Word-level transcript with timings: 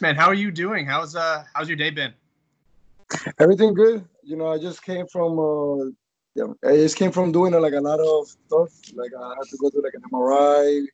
man. 0.00 0.14
How 0.14 0.26
are 0.26 0.34
you 0.34 0.50
doing? 0.50 0.86
How's 0.86 1.16
uh 1.16 1.44
how's 1.54 1.68
your 1.68 1.76
day 1.76 1.90
been? 1.90 2.12
Everything 3.38 3.74
good. 3.74 4.04
You 4.22 4.36
know, 4.36 4.48
I 4.48 4.58
just 4.58 4.82
came 4.82 5.06
from 5.06 5.38
uh 5.38 5.90
yeah, 6.34 6.52
I 6.68 6.76
just 6.76 6.96
came 6.96 7.12
from 7.12 7.30
doing 7.30 7.54
uh, 7.54 7.60
like 7.60 7.74
a 7.74 7.80
lot 7.80 8.00
of 8.00 8.26
stuff. 8.26 8.72
Like 8.94 9.12
I 9.14 9.34
had 9.38 9.48
to 9.48 9.56
go 9.60 9.70
to 9.70 9.80
like 9.80 9.94
an 9.94 10.02
MRI. 10.12 10.86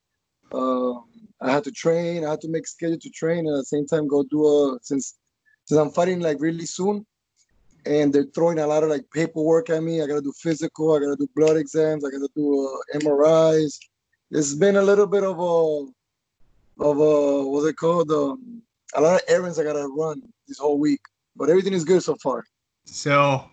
Um, 0.52 1.04
I 1.40 1.50
had 1.50 1.64
to 1.64 1.70
train. 1.70 2.24
I 2.24 2.30
had 2.30 2.40
to 2.42 2.48
make 2.48 2.66
schedule 2.66 2.98
to 2.98 3.10
train 3.10 3.46
and 3.46 3.56
at 3.56 3.60
the 3.60 3.64
same 3.64 3.86
time 3.86 4.06
go 4.06 4.22
do 4.24 4.44
a 4.44 4.78
since 4.82 5.18
since 5.64 5.78
I'm 5.78 5.90
fighting 5.90 6.20
like 6.20 6.38
really 6.40 6.66
soon, 6.66 7.06
and 7.86 8.12
they're 8.12 8.30
throwing 8.34 8.58
a 8.58 8.66
lot 8.66 8.82
of 8.82 8.90
like 8.90 9.04
paperwork 9.14 9.70
at 9.70 9.82
me. 9.82 10.02
I 10.02 10.06
gotta 10.06 10.20
do 10.20 10.32
physical. 10.36 10.94
I 10.94 11.00
gotta 11.00 11.16
do 11.16 11.28
blood 11.34 11.56
exams. 11.56 12.04
I 12.04 12.10
gotta 12.10 12.28
do 12.34 12.68
uh, 12.68 12.98
MRIs. 12.98 13.78
It's 14.30 14.54
been 14.54 14.76
a 14.76 14.82
little 14.82 15.06
bit 15.06 15.24
of 15.24 15.38
a 15.38 15.86
of 16.84 16.98
a 16.98 17.48
what's 17.48 17.66
it 17.66 17.76
called? 17.76 18.10
Um, 18.10 18.62
a 18.94 19.00
lot 19.00 19.14
of 19.14 19.22
errands 19.28 19.58
I 19.58 19.64
gotta 19.64 19.88
run 19.88 20.22
this 20.48 20.58
whole 20.58 20.78
week, 20.78 21.00
but 21.36 21.48
everything 21.48 21.72
is 21.72 21.84
good 21.84 22.02
so 22.02 22.16
far. 22.16 22.44
So, 22.84 23.44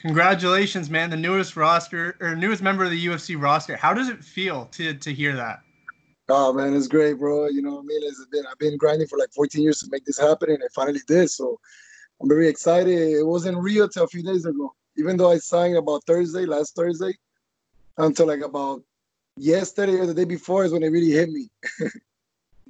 congratulations, 0.00 0.90
man! 0.90 1.10
The 1.10 1.16
newest 1.16 1.56
roster 1.56 2.16
or 2.20 2.34
newest 2.34 2.62
member 2.62 2.84
of 2.84 2.90
the 2.90 3.06
UFC 3.06 3.40
roster. 3.40 3.76
How 3.76 3.94
does 3.94 4.08
it 4.08 4.22
feel 4.22 4.66
to 4.72 4.94
to 4.94 5.12
hear 5.12 5.34
that? 5.36 5.60
Oh 6.28 6.52
man, 6.52 6.74
it's 6.74 6.88
great, 6.88 7.18
bro. 7.18 7.48
You 7.48 7.62
know 7.62 7.76
what 7.76 7.80
I 7.80 7.86
mean? 7.86 8.00
It's 8.04 8.24
been 8.30 8.44
I've 8.50 8.58
been 8.58 8.76
grinding 8.76 9.08
for 9.08 9.18
like 9.18 9.32
14 9.32 9.62
years 9.62 9.80
to 9.80 9.88
make 9.90 10.04
this 10.04 10.18
happen, 10.18 10.50
and 10.50 10.62
I 10.62 10.68
finally 10.74 11.00
did. 11.06 11.30
So 11.30 11.58
I'm 12.20 12.28
very 12.28 12.48
excited. 12.48 12.96
It 12.96 13.26
wasn't 13.26 13.58
real 13.58 13.88
till 13.88 14.04
a 14.04 14.08
few 14.08 14.22
days 14.22 14.44
ago. 14.44 14.74
Even 14.96 15.16
though 15.16 15.30
I 15.30 15.38
signed 15.38 15.76
about 15.76 16.04
Thursday, 16.06 16.46
last 16.46 16.76
Thursday, 16.76 17.12
until 17.98 18.26
like 18.26 18.42
about 18.42 18.82
yesterday 19.36 19.94
or 19.94 20.06
the 20.06 20.14
day 20.14 20.24
before 20.24 20.64
is 20.64 20.72
when 20.72 20.82
it 20.82 20.88
really 20.88 21.10
hit 21.10 21.30
me. 21.30 21.48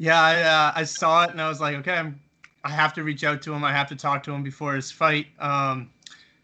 yeah, 0.03 0.21
I 0.21 0.43
uh, 0.43 0.73
I 0.75 0.83
saw 0.83 1.23
it 1.23 1.31
and 1.31 1.41
I 1.41 1.49
was 1.49 1.61
like, 1.61 1.77
okay, 1.77 1.93
I'm, 1.93 2.21
I 2.65 2.71
have 2.71 2.93
to 2.95 3.05
reach 3.05 3.23
out 3.23 3.41
to 3.43 3.55
him. 3.55 3.63
I 3.63 3.71
have 3.71 3.89
to 3.91 3.95
talk 3.95 4.25
to 4.25 4.33
him 4.33 4.43
before 4.43 4.75
his 4.75 4.91
fight. 4.91 5.29
Um, 5.39 5.91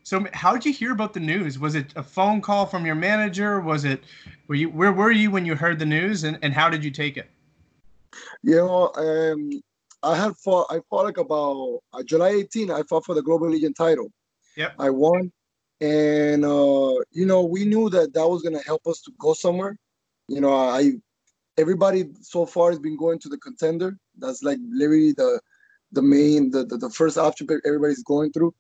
so 0.05 0.25
how 0.33 0.53
did 0.53 0.65
you 0.65 0.73
hear 0.73 0.93
about 0.93 1.13
the 1.13 1.19
news? 1.19 1.59
Was 1.59 1.75
it 1.75 1.93
a 1.97 2.03
phone 2.05 2.41
call 2.41 2.67
from 2.67 2.87
your 2.87 2.95
manager? 2.95 3.59
Was 3.59 3.85
it 3.85 4.05
were 4.47 4.55
you 4.55 4.69
where 4.69 4.93
were 4.93 5.11
you 5.11 5.33
when 5.33 5.45
you 5.45 5.57
heard 5.57 5.81
the 5.81 5.87
news 5.87 6.23
and, 6.23 6.39
and 6.43 6.55
how 6.55 6.71
did 6.71 6.85
you 6.85 6.93
take 6.93 7.17
it? 7.17 7.29
You 8.45 8.59
know, 8.59 8.93
um, 8.95 9.61
I 10.05 10.15
had 10.15 10.37
fought 10.37 10.69
I 10.71 10.79
fought 10.89 11.07
like 11.07 11.19
about 11.19 11.81
uh, 11.93 12.05
July 12.05 12.29
18, 12.29 12.71
I 12.71 12.83
fought 12.85 13.07
for 13.07 13.17
the 13.17 13.23
Global 13.23 13.51
Legion 13.51 13.75
title. 13.75 14.13
Yep. 14.57 14.75
I 14.79 14.91
won. 14.91 15.33
And 15.81 16.45
uh, 16.45 16.95
you 17.11 17.27
know, 17.27 17.43
we 17.43 17.65
knew 17.65 17.91
that 17.91 18.15
that 18.15 18.29
was 18.29 18.43
gonna 18.43 18.63
help 18.65 18.87
us 18.87 19.01
to 19.01 19.13
go 19.19 19.33
somewhere. 19.33 19.77
You 20.29 20.41
know, 20.41 20.55
I 20.55 20.93
everybody 21.59 22.05
so 22.23 22.47
far 22.47 22.71
has 22.71 22.79
been 22.79 22.97
going 22.97 23.19
to 23.19 23.29
the 23.29 23.39
contender. 23.39 23.99
That's 24.19 24.43
like 24.43 24.59
literally 24.71 25.13
the 25.13 25.41
the 25.93 26.03
main 26.03 26.51
the, 26.51 26.65
the, 26.65 26.77
the 26.77 26.91
first 26.91 27.19
option 27.19 27.47
everybody's 27.67 28.03
going 28.05 28.33
through. 28.33 28.55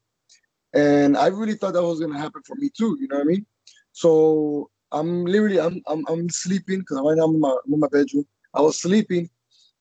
And 0.74 1.16
I 1.16 1.28
really 1.28 1.54
thought 1.54 1.74
that 1.74 1.82
was 1.82 2.00
gonna 2.00 2.18
happen 2.18 2.42
for 2.46 2.56
me 2.56 2.70
too. 2.76 2.96
You 3.00 3.08
know 3.08 3.16
what 3.16 3.22
I 3.22 3.32
mean? 3.32 3.46
So 3.92 4.70
I'm 4.92 5.24
literally 5.24 5.60
I'm 5.60 5.80
I'm, 5.86 6.04
I'm 6.08 6.28
sleeping 6.28 6.80
because 6.80 7.00
right 7.04 7.16
now 7.16 7.24
I'm 7.24 7.34
in, 7.34 7.40
my, 7.40 7.56
I'm 7.66 7.72
in 7.74 7.80
my 7.80 7.88
bedroom. 7.88 8.26
I 8.54 8.60
was 8.60 8.80
sleeping, 8.80 9.30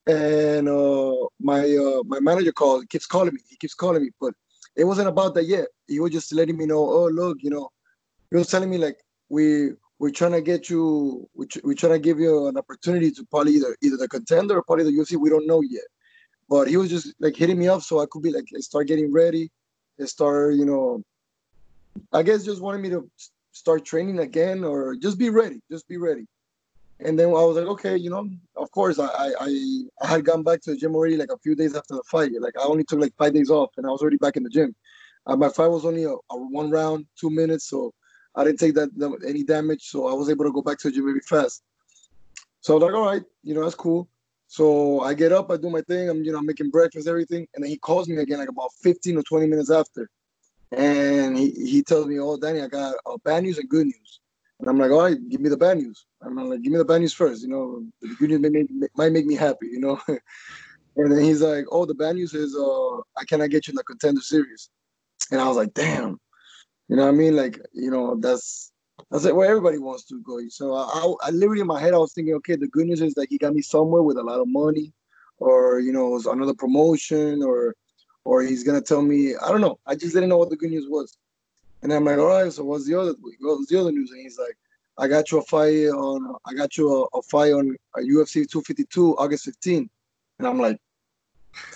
and 0.07 0.69
uh, 0.69 1.15
my 1.39 1.61
uh, 1.61 2.03
my 2.05 2.19
manager 2.19 2.51
called 2.51 2.89
keeps 2.89 3.05
calling 3.05 3.33
me. 3.33 3.41
He 3.49 3.57
keeps 3.57 3.73
calling 3.73 4.03
me, 4.03 4.11
but 4.21 4.33
it 4.75 4.83
wasn't 4.83 5.07
about 5.07 5.33
that 5.35 5.45
yet. 5.45 5.67
He 5.87 5.99
was 5.99 6.11
just 6.11 6.33
letting 6.33 6.57
me 6.57 6.65
know. 6.65 6.79
Oh 6.79 7.07
look, 7.07 7.37
you 7.41 7.49
know, 7.49 7.69
he 8.31 8.37
was 8.37 8.47
telling 8.47 8.69
me 8.69 8.77
like 8.77 8.97
we 9.29 9.71
we're 9.99 10.11
trying 10.11 10.33
to 10.33 10.41
get 10.41 10.69
you. 10.69 11.27
We 11.33 11.47
we're 11.63 11.73
trying 11.73 11.93
to 11.93 11.99
give 11.99 12.19
you 12.19 12.47
an 12.47 12.57
opportunity 12.57 13.11
to 13.11 13.25
probably 13.25 13.53
either 13.53 13.75
either 13.81 13.97
the 13.97 14.07
contender 14.07 14.57
or 14.57 14.63
probably 14.63 14.85
the 14.85 14.91
UFC. 14.91 15.17
We 15.17 15.29
don't 15.29 15.47
know 15.47 15.61
yet, 15.61 15.85
but 16.49 16.67
he 16.67 16.77
was 16.77 16.89
just 16.89 17.13
like 17.19 17.35
hitting 17.35 17.57
me 17.57 17.67
up 17.67 17.81
so 17.81 17.99
I 17.99 18.05
could 18.09 18.21
be 18.21 18.31
like 18.31 18.45
start 18.61 18.87
getting 18.87 19.11
ready 19.11 19.51
start, 20.05 20.55
you 20.55 20.65
know, 20.65 21.03
I 22.13 22.21
guess 22.21 22.45
just 22.45 22.61
wanted 22.61 22.81
me 22.81 22.89
to 22.89 23.09
start 23.51 23.85
training 23.85 24.19
again 24.19 24.63
or 24.63 24.95
just 24.95 25.17
be 25.17 25.29
ready, 25.29 25.61
just 25.71 25.87
be 25.87 25.97
ready. 25.97 26.27
And 26.99 27.17
then 27.17 27.27
I 27.27 27.31
was 27.31 27.57
like, 27.57 27.67
okay, 27.67 27.95
you 27.95 28.09
know, 28.09 28.27
of 28.55 28.71
course, 28.71 28.99
I 28.99 29.07
I 29.39 29.83
I 30.01 30.07
had 30.07 30.25
gone 30.25 30.43
back 30.43 30.61
to 30.61 30.71
the 30.71 30.77
gym 30.77 30.95
already 30.95 31.17
like 31.17 31.31
a 31.31 31.37
few 31.37 31.55
days 31.55 31.75
after 31.75 31.95
the 31.95 32.03
fight. 32.03 32.31
Like 32.39 32.57
I 32.59 32.63
only 32.63 32.83
took 32.83 32.99
like 32.99 33.13
five 33.17 33.33
days 33.33 33.51
off, 33.51 33.71
and 33.77 33.85
I 33.85 33.89
was 33.89 34.01
already 34.01 34.17
back 34.17 34.35
in 34.35 34.43
the 34.43 34.49
gym. 34.49 34.75
Uh, 35.27 35.35
my 35.35 35.49
fight 35.49 35.67
was 35.67 35.85
only 35.85 36.05
a, 36.05 36.11
a, 36.11 36.37
one 36.37 36.71
round, 36.71 37.05
two 37.19 37.29
minutes, 37.29 37.69
so 37.69 37.93
I 38.37 38.43
didn't 38.43 38.59
take 38.59 38.75
that 38.75 38.89
any 39.27 39.43
damage. 39.43 39.83
So 39.89 40.07
I 40.07 40.13
was 40.13 40.29
able 40.29 40.45
to 40.45 40.51
go 40.53 40.61
back 40.61 40.77
to 40.79 40.89
the 40.89 40.95
gym 40.95 41.05
very 41.05 41.19
fast. 41.21 41.63
So 42.61 42.73
I 42.73 42.75
was 42.75 42.83
like, 42.83 42.93
all 42.93 43.05
right, 43.05 43.23
you 43.43 43.55
know, 43.55 43.63
that's 43.63 43.75
cool. 43.75 44.07
So 44.47 45.01
I 45.01 45.13
get 45.13 45.33
up, 45.33 45.51
I 45.51 45.57
do 45.57 45.69
my 45.69 45.81
thing, 45.81 46.09
I'm 46.09 46.23
you 46.23 46.31
know 46.31 46.41
making 46.41 46.69
breakfast, 46.69 47.07
everything, 47.07 47.47
and 47.53 47.63
then 47.63 47.69
he 47.69 47.77
calls 47.77 48.07
me 48.07 48.17
again 48.17 48.39
like 48.39 48.47
about 48.47 48.71
15 48.81 49.17
or 49.17 49.23
20 49.23 49.47
minutes 49.47 49.69
after, 49.69 50.09
and 50.71 51.37
he, 51.37 51.51
he 51.51 51.83
tells 51.83 52.07
me, 52.07 52.17
"Oh, 52.17 52.37
Danny, 52.37 52.61
I 52.61 52.67
got 52.67 52.95
uh, 53.05 53.17
bad 53.25 53.43
news 53.43 53.57
and 53.57 53.67
good 53.67 53.87
news." 53.87 54.19
And 54.59 54.69
I'm 54.69 54.79
like, 54.79 54.91
"All 54.91 55.01
right, 55.01 55.17
give 55.29 55.41
me 55.41 55.49
the 55.49 55.57
bad 55.57 55.79
news." 55.79 56.05
I'm 56.21 56.35
like, 56.35 56.61
"Give 56.61 56.71
me 56.71 56.77
the 56.77 56.85
bad 56.85 57.01
news 57.01 57.13
first, 57.13 57.41
you 57.41 57.49
know. 57.49 57.83
The 58.01 58.15
good 58.15 58.29
news 58.29 58.39
may 58.39 58.49
make, 58.49 58.69
might 58.95 59.11
make 59.11 59.25
me 59.25 59.35
happy, 59.35 59.67
you 59.67 59.81
know." 59.81 59.99
and 60.07 61.11
then 61.11 61.21
he's 61.21 61.41
like, 61.41 61.65
"Oh, 61.69 61.85
the 61.85 61.95
bad 61.95 62.15
news 62.15 62.33
is 62.33 62.55
uh, 62.55 62.97
I 63.17 63.25
cannot 63.27 63.49
get 63.49 63.67
you 63.67 63.71
in 63.71 63.75
the 63.75 63.83
contender 63.83 64.21
series," 64.21 64.69
and 65.29 65.41
I 65.41 65.47
was 65.49 65.57
like, 65.57 65.73
"Damn." 65.73 66.19
You 66.87 66.95
know 66.95 67.03
what 67.03 67.09
I 67.09 67.17
mean? 67.17 67.35
Like, 67.35 67.59
you 67.73 67.91
know, 67.91 68.15
that's 68.15 68.71
I 69.11 69.19
said, 69.19 69.33
well, 69.33 69.47
everybody 69.47 69.77
wants 69.77 70.03
to 70.05 70.21
go. 70.21 70.39
So 70.49 70.73
I, 70.73 70.83
I, 70.83 71.27
I, 71.27 71.29
literally 71.31 71.61
in 71.61 71.67
my 71.67 71.79
head, 71.79 71.93
I 71.93 71.97
was 71.97 72.13
thinking, 72.13 72.33
okay, 72.35 72.55
the 72.55 72.67
good 72.67 72.87
news 72.87 73.01
is 73.01 73.13
that 73.13 73.29
he 73.29 73.37
got 73.37 73.53
me 73.53 73.61
somewhere 73.61 74.01
with 74.01 74.17
a 74.17 74.23
lot 74.23 74.39
of 74.39 74.47
money, 74.47 74.91
or 75.39 75.79
you 75.79 75.91
know, 75.91 76.09
was 76.09 76.25
another 76.25 76.53
promotion, 76.53 77.43
or 77.43 77.75
or 78.25 78.41
he's 78.41 78.63
gonna 78.63 78.81
tell 78.81 79.01
me, 79.01 79.35
I 79.35 79.49
don't 79.49 79.61
know. 79.61 79.79
I 79.85 79.95
just 79.95 80.13
didn't 80.13 80.29
know 80.29 80.37
what 80.37 80.49
the 80.49 80.57
good 80.57 80.71
news 80.71 80.87
was. 80.89 81.17
And 81.83 81.93
I'm 81.93 82.05
like, 82.05 82.17
all 82.17 82.43
right, 82.43 82.51
so 82.51 82.63
what's 82.63 82.85
the 82.85 82.99
other 82.99 83.13
what's 83.39 83.67
the 83.67 83.79
other 83.79 83.91
news? 83.91 84.11
And 84.11 84.21
he's 84.21 84.39
like, 84.39 84.57
I 84.97 85.07
got 85.07 85.31
you 85.31 85.37
a 85.37 85.43
fight 85.43 85.87
on, 85.89 86.35
I 86.45 86.53
got 86.53 86.75
you 86.77 86.91
a, 87.13 87.17
a 87.17 87.21
fight 87.21 87.53
on 87.53 87.77
uh, 87.95 88.01
a 88.01 88.03
UFC 88.03 88.49
252 88.49 89.15
August 89.17 89.45
15. 89.45 89.89
And 90.39 90.47
I'm 90.47 90.59
like, 90.59 90.79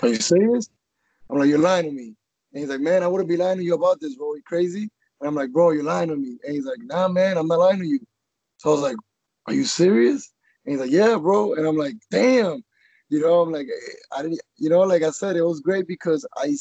are 0.01 0.07
you 0.07 0.15
serious? 0.15 0.69
I'm 1.29 1.37
like, 1.37 1.47
you're 1.47 1.59
lying 1.59 1.85
to 1.85 1.91
me. 1.91 2.15
And 2.53 2.59
he's 2.59 2.69
like, 2.69 2.81
man, 2.81 3.03
I 3.03 3.07
wouldn't 3.07 3.29
be 3.29 3.37
lying 3.37 3.59
to 3.59 3.63
you 3.63 3.75
about 3.75 4.01
this, 4.01 4.15
bro. 4.15 4.35
You 4.35 4.41
crazy? 4.43 4.89
And 5.21 5.27
I'm 5.27 5.35
like, 5.35 5.51
bro, 5.51 5.69
you're 5.71 5.83
lying 5.83 6.09
to 6.09 6.15
me. 6.15 6.37
And 6.43 6.55
he's 6.55 6.65
like, 6.65 6.79
nah, 6.81 7.07
man, 7.07 7.37
I'm 7.37 7.47
not 7.47 7.59
lying 7.59 7.79
to 7.79 7.85
you. 7.85 7.99
So 8.57 8.69
I 8.69 8.73
was 8.73 8.81
like, 8.81 8.95
are 9.45 9.53
you 9.53 9.65
serious? 9.65 10.33
And 10.65 10.73
he's 10.73 10.81
like, 10.81 10.91
yeah, 10.91 11.15
bro. 11.17 11.53
And 11.53 11.67
I'm 11.67 11.77
like, 11.77 11.93
damn. 12.09 12.63
You 13.09 13.21
know, 13.21 13.41
I'm 13.41 13.51
like, 13.51 13.67
I 14.15 14.23
didn't, 14.23 14.39
you 14.57 14.69
know, 14.69 14.79
like 14.79 15.03
I 15.03 15.11
said, 15.11 15.35
it 15.35 15.43
was 15.43 15.59
great 15.59 15.87
because 15.87 16.25
I, 16.37 16.55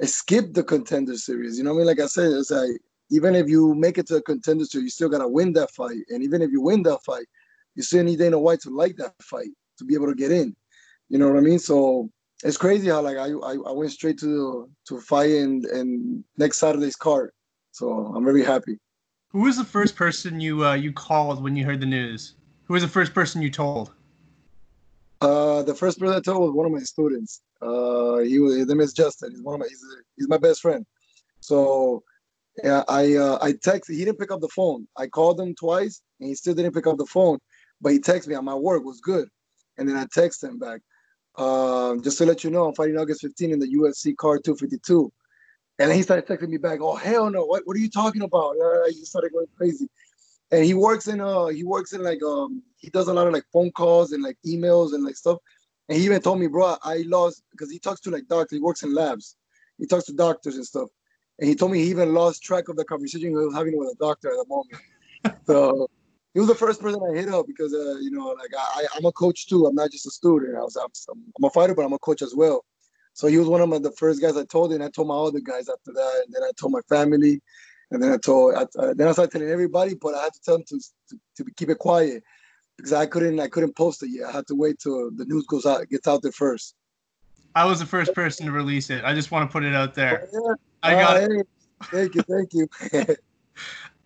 I 0.00 0.06
skipped 0.06 0.54
the 0.54 0.62
contender 0.62 1.16
series. 1.16 1.58
You 1.58 1.64
know 1.64 1.70
what 1.70 1.76
I 1.76 1.78
mean? 1.78 1.86
Like 1.88 2.00
I 2.00 2.06
said, 2.06 2.30
it's 2.30 2.50
like, 2.50 2.78
even 3.10 3.34
if 3.34 3.48
you 3.48 3.74
make 3.74 3.98
it 3.98 4.06
to 4.08 4.16
a 4.16 4.22
contender 4.22 4.64
series, 4.64 4.84
you 4.84 4.90
still 4.90 5.08
got 5.08 5.18
to 5.18 5.28
win 5.28 5.52
that 5.54 5.70
fight. 5.70 5.98
And 6.10 6.22
even 6.22 6.42
if 6.42 6.50
you 6.50 6.60
win 6.60 6.82
that 6.84 7.02
fight, 7.04 7.26
you 7.74 7.82
still 7.82 8.04
need 8.04 8.18
Dana 8.18 8.38
White 8.38 8.60
to 8.60 8.70
like 8.70 8.96
that 8.96 9.14
fight 9.22 9.50
to 9.78 9.84
be 9.84 9.94
able 9.94 10.08
to 10.08 10.14
get 10.14 10.30
in. 10.30 10.54
You 11.08 11.18
know 11.18 11.28
what 11.28 11.38
I 11.38 11.40
mean? 11.40 11.58
So 11.58 12.10
it's 12.44 12.56
crazy 12.56 12.88
how 12.88 13.00
like 13.00 13.16
I 13.16 13.28
I, 13.28 13.52
I 13.54 13.72
went 13.72 13.92
straight 13.92 14.18
to 14.20 14.68
to 14.88 15.00
fight 15.00 15.30
and 15.30 15.64
in 15.66 16.24
next 16.36 16.58
Saturday's 16.58 16.96
card. 16.96 17.30
So 17.76 18.10
I'm 18.16 18.24
very 18.24 18.42
happy. 18.42 18.78
Who 19.32 19.42
was 19.42 19.58
the 19.58 19.64
first 19.64 19.96
person 19.96 20.40
you 20.40 20.64
uh, 20.64 20.72
you 20.72 20.94
called 20.94 21.42
when 21.42 21.54
you 21.56 21.66
heard 21.66 21.78
the 21.78 21.86
news? 21.86 22.32
Who 22.64 22.72
was 22.72 22.82
the 22.82 22.88
first 22.88 23.12
person 23.12 23.42
you 23.42 23.50
told? 23.50 23.92
Uh, 25.20 25.62
the 25.62 25.74
first 25.74 25.98
person 25.98 26.16
I 26.16 26.20
told 26.20 26.40
was 26.40 26.52
one 26.52 26.64
of 26.64 26.72
my 26.72 26.78
students. 26.78 27.42
Uh, 27.60 28.20
he 28.20 28.38
was 28.38 28.56
his 28.56 28.66
name 28.66 28.80
is 28.80 28.94
Justin. 28.94 29.32
He's 29.32 29.42
one 29.42 29.56
of 29.56 29.60
my 29.60 29.66
he's, 29.68 29.84
he's 30.16 30.26
my 30.26 30.38
best 30.38 30.62
friend. 30.62 30.86
So 31.40 32.02
yeah, 32.64 32.82
I 32.88 33.14
uh, 33.16 33.38
I 33.42 33.52
texted. 33.52 33.90
He 33.90 34.06
didn't 34.06 34.18
pick 34.18 34.30
up 34.30 34.40
the 34.40 34.48
phone. 34.48 34.88
I 34.96 35.06
called 35.06 35.38
him 35.38 35.54
twice, 35.54 36.00
and 36.18 36.30
he 36.30 36.34
still 36.34 36.54
didn't 36.54 36.72
pick 36.72 36.86
up 36.86 36.96
the 36.96 37.04
phone. 37.04 37.38
But 37.82 37.92
he 37.92 37.98
texted 37.98 38.28
me 38.28 38.36
on 38.36 38.46
my 38.46 38.54
work 38.54 38.84
was 38.84 39.02
good, 39.02 39.28
and 39.76 39.86
then 39.86 39.98
I 39.98 40.06
texted 40.06 40.44
him 40.44 40.58
back. 40.58 40.80
Uh, 41.36 41.96
just 41.96 42.16
to 42.16 42.24
let 42.24 42.42
you 42.42 42.48
know, 42.48 42.68
I'm 42.68 42.74
fighting 42.74 42.96
August 42.96 43.20
15 43.20 43.52
in 43.52 43.58
the 43.58 43.68
UFC 43.68 44.16
card 44.16 44.44
252. 44.44 45.12
And 45.78 45.90
then 45.90 45.96
he 45.96 46.02
started 46.02 46.26
texting 46.26 46.48
me 46.48 46.56
back, 46.56 46.80
"Oh 46.80 46.96
hell 46.96 47.30
no! 47.30 47.44
What 47.44 47.62
what 47.66 47.76
are 47.76 47.80
you 47.80 47.90
talking 47.90 48.22
about?" 48.22 48.56
Uh, 48.58 48.86
he 48.88 49.04
started 49.04 49.32
going 49.32 49.46
crazy. 49.56 49.88
And 50.50 50.64
he 50.64 50.74
works 50.74 51.08
in 51.08 51.20
uh 51.20 51.46
he 51.46 51.64
works 51.64 51.92
in 51.92 52.02
like 52.02 52.22
um 52.22 52.62
he 52.76 52.88
does 52.90 53.08
a 53.08 53.14
lot 53.14 53.26
of 53.26 53.32
like 53.32 53.44
phone 53.52 53.70
calls 53.72 54.12
and 54.12 54.22
like 54.22 54.38
emails 54.46 54.94
and 54.94 55.04
like 55.04 55.16
stuff. 55.16 55.38
And 55.88 55.98
he 55.98 56.04
even 56.04 56.20
told 56.20 56.40
me, 56.40 56.46
bro, 56.46 56.76
I 56.82 57.04
lost 57.06 57.42
because 57.50 57.70
he 57.70 57.78
talks 57.78 58.00
to 58.02 58.10
like 58.10 58.26
doctors. 58.28 58.56
He 58.56 58.62
works 58.62 58.82
in 58.82 58.94
labs. 58.94 59.36
He 59.78 59.86
talks 59.86 60.04
to 60.04 60.12
doctors 60.12 60.56
and 60.56 60.64
stuff. 60.64 60.88
And 61.38 61.48
he 61.48 61.54
told 61.54 61.72
me 61.72 61.78
he 61.78 61.90
even 61.90 62.14
lost 62.14 62.42
track 62.42 62.68
of 62.68 62.76
the 62.76 62.84
conversation 62.84 63.28
he 63.28 63.34
was 63.34 63.54
having 63.54 63.76
with 63.76 63.92
a 63.92 63.96
doctor 63.96 64.30
at 64.30 64.36
the 64.36 64.46
moment. 64.48 65.42
so 65.46 65.88
he 66.32 66.40
was 66.40 66.48
the 66.48 66.54
first 66.54 66.80
person 66.80 67.00
I 67.10 67.16
hit 67.16 67.28
up 67.28 67.46
because 67.46 67.74
uh, 67.74 67.96
you 68.00 68.10
know, 68.10 68.28
like 68.28 68.50
I, 68.56 68.86
I'm 68.96 69.04
a 69.04 69.12
coach 69.12 69.48
too. 69.48 69.66
I'm 69.66 69.74
not 69.74 69.90
just 69.90 70.06
a 70.06 70.10
student. 70.10 70.56
I 70.56 70.60
was 70.60 70.76
I'm, 70.76 70.88
I'm 71.38 71.44
a 71.44 71.50
fighter, 71.50 71.74
but 71.74 71.84
I'm 71.84 71.92
a 71.92 71.98
coach 71.98 72.22
as 72.22 72.34
well. 72.34 72.64
So 73.16 73.28
he 73.28 73.38
was 73.38 73.48
one 73.48 73.62
of 73.62 73.70
my, 73.70 73.78
the 73.78 73.92
first 73.92 74.20
guys 74.20 74.36
I 74.36 74.44
told, 74.44 74.74
and 74.74 74.84
I 74.84 74.90
told 74.90 75.08
my 75.08 75.14
other 75.14 75.40
guys 75.40 75.70
after 75.70 75.90
that, 75.90 76.22
and 76.26 76.34
then 76.34 76.42
I 76.42 76.50
told 76.54 76.72
my 76.72 76.82
family, 76.86 77.40
and 77.90 78.02
then 78.02 78.12
I 78.12 78.18
told, 78.18 78.54
I, 78.54 78.66
uh, 78.78 78.92
then 78.92 79.08
I 79.08 79.12
started 79.12 79.32
telling 79.32 79.48
everybody, 79.48 79.94
but 79.94 80.14
I 80.14 80.24
had 80.24 80.34
to 80.34 80.40
tell 80.42 80.56
them 80.56 80.64
to, 80.68 80.78
to, 81.08 81.18
to 81.36 81.50
keep 81.56 81.70
it 81.70 81.78
quiet 81.78 82.22
because 82.76 82.92
I 82.92 83.06
couldn't, 83.06 83.40
I 83.40 83.48
couldn't 83.48 83.74
post 83.74 84.02
it 84.02 84.10
yet. 84.10 84.28
I 84.28 84.32
had 84.32 84.46
to 84.48 84.54
wait 84.54 84.80
till 84.80 85.10
the 85.10 85.24
news 85.24 85.46
goes 85.46 85.64
out, 85.64 85.88
gets 85.88 86.06
out 86.06 86.20
there 86.20 86.30
first. 86.30 86.74
I 87.54 87.64
was 87.64 87.80
the 87.80 87.86
first 87.86 88.12
person 88.12 88.44
to 88.44 88.52
release 88.52 88.90
it. 88.90 89.02
I 89.02 89.14
just 89.14 89.30
want 89.30 89.48
to 89.48 89.52
put 89.52 89.64
it 89.64 89.74
out 89.74 89.94
there. 89.94 90.28
Oh, 90.34 90.54
yeah. 90.82 90.90
I 90.90 90.92
got 90.92 91.16
Uh, 91.16 91.20
it. 91.20 91.30
hey, 91.30 91.86
Thank 91.90 92.14
you, 92.16 92.22
thank 92.22 92.52
you. 92.52 93.16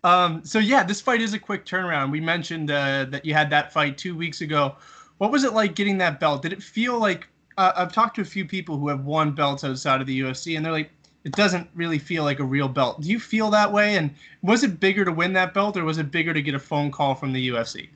Um, 0.03 0.43
so 0.45 0.59
yeah, 0.59 0.83
this 0.83 1.01
fight 1.01 1.21
is 1.21 1.35
a 1.35 1.39
quick 1.39 1.67
turnaround. 1.67 2.11
We 2.11 2.21
mentioned 2.21 2.71
uh, 2.71 3.05
that 3.11 3.27
you 3.27 3.35
had 3.35 3.51
that 3.51 3.71
fight 3.71 3.99
two 3.99 4.17
weeks 4.17 4.41
ago. 4.41 4.77
What 5.19 5.31
was 5.31 5.45
it 5.45 5.53
like 5.53 5.75
getting 5.75 5.99
that 5.99 6.19
belt? 6.21 6.41
Did 6.41 6.55
it 6.55 6.63
feel 6.63 6.99
like 6.99 7.29
uh, 7.61 7.73
I've 7.77 7.93
talked 7.93 8.17
to 8.17 8.23
a 8.23 8.25
few 8.25 8.45
people 8.45 8.79
who 8.79 8.89
have 8.89 9.05
won 9.05 9.33
belts 9.33 9.65
outside 9.65 10.01
of 10.01 10.07
the 10.07 10.21
UFC, 10.21 10.57
and 10.57 10.65
they're 10.65 10.73
like, 10.73 10.91
it 11.25 11.33
doesn't 11.33 11.69
really 11.75 11.99
feel 11.99 12.25
like 12.25 12.39
a 12.39 12.45
real 12.45 12.69
belt. 12.69 13.03
Do 13.03 13.09
you 13.09 13.21
feel 13.21 13.51
that 13.51 13.71
way? 13.71 13.97
And 13.97 14.15
was 14.43 14.65
it 14.65 14.81
bigger 14.81 15.05
to 15.05 15.12
win 15.12 15.35
that 15.35 15.53
belt, 15.53 15.77
or 15.77 15.85
was 15.85 15.99
it 15.99 16.11
bigger 16.11 16.33
to 16.33 16.41
get 16.41 16.55
a 16.55 16.59
phone 16.59 16.91
call 16.91 17.15
from 17.15 17.33
the 17.33 17.49
UFC? 17.51 17.91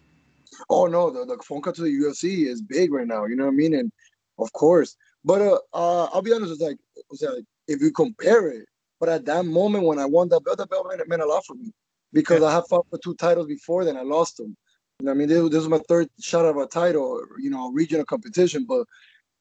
oh 0.71 0.87
no, 0.87 1.11
the, 1.11 1.25
the 1.25 1.43
phone 1.43 1.61
call 1.61 1.73
to 1.73 1.83
the 1.83 1.89
UFC 1.89 2.47
is 2.47 2.63
big 2.63 2.93
right 2.93 3.07
now. 3.07 3.25
You 3.25 3.37
know 3.37 3.45
what 3.45 3.53
I 3.53 3.57
mean? 3.57 3.75
And 3.75 3.91
of 4.39 4.53
course, 4.53 4.97
but 5.25 5.41
uh, 5.41 5.59
uh 5.73 6.05
I'll 6.13 6.23
be 6.23 6.33
honest. 6.33 6.53
It's 6.53 6.61
like, 6.61 6.79
it's 7.11 7.23
like 7.23 7.45
if 7.69 7.81
you 7.81 7.91
compare 7.91 8.49
it, 8.49 8.67
but 9.01 9.09
at 9.09 9.25
that 9.27 9.47
moment 9.47 9.85
when 9.85 9.99
I 9.99 10.05
won 10.05 10.29
that 10.29 10.45
belt, 10.45 10.59
that 10.59 10.71
belt 10.71 10.87
meant, 10.89 11.09
meant 11.09 11.23
a 11.23 11.27
lot 11.27 11.45
for 11.47 11.55
me 11.55 11.73
because 12.13 12.43
I 12.43 12.53
have 12.53 12.69
fought 12.69 12.87
for 12.91 12.99
two 12.99 13.15
titles 13.15 13.47
before, 13.47 13.85
then 13.85 13.97
I 13.97 14.03
lost 14.03 14.37
them. 14.37 14.57
You 15.01 15.07
know, 15.07 15.13
what 15.13 15.17
I 15.17 15.19
mean, 15.19 15.29
this, 15.29 15.51
this 15.51 15.59
was 15.59 15.69
my 15.69 15.81
third 15.89 16.09
shot 16.21 16.45
of 16.45 16.57
a 16.57 16.67
title, 16.67 17.21
you 17.41 17.51
know, 17.51 17.73
regional 17.73 18.05
competition, 18.05 18.67
but. 18.69 18.87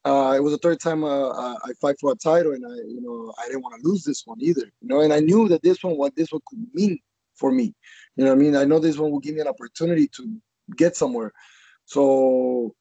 Uh, 0.04 0.34
it 0.36 0.42
was 0.42 0.52
the 0.52 0.58
third 0.58 0.80
time 0.80 1.02
uh, 1.02 1.30
I 1.30 1.72
fight 1.80 1.96
for 1.98 2.12
a 2.12 2.16
title, 2.16 2.52
and 2.52 2.64
I, 2.66 2.74
you 2.86 3.00
know, 3.00 3.32
I 3.42 3.46
didn't 3.46 3.62
want 3.62 3.80
to 3.80 3.88
lose 3.88 4.04
this 4.04 4.26
one 4.26 4.38
either. 4.40 4.66
You 4.82 4.88
know, 4.88 5.00
and 5.00 5.12
I 5.12 5.20
knew 5.20 5.48
that 5.48 5.62
this 5.62 5.82
one, 5.82 5.96
what 5.96 6.14
this 6.14 6.30
one 6.30 6.42
could 6.46 6.66
mean 6.74 6.98
for 7.34 7.50
me. 7.50 7.74
You 8.16 8.26
know, 8.26 8.32
I 8.32 8.34
mean, 8.34 8.54
I 8.54 8.64
know 8.64 8.78
this 8.78 8.98
one 8.98 9.10
will 9.10 9.20
give 9.20 9.34
me 9.34 9.40
an 9.40 9.48
opportunity 9.48 10.08
to 10.08 10.36
get 10.76 10.94
somewhere. 10.94 11.32
So, 11.86 12.74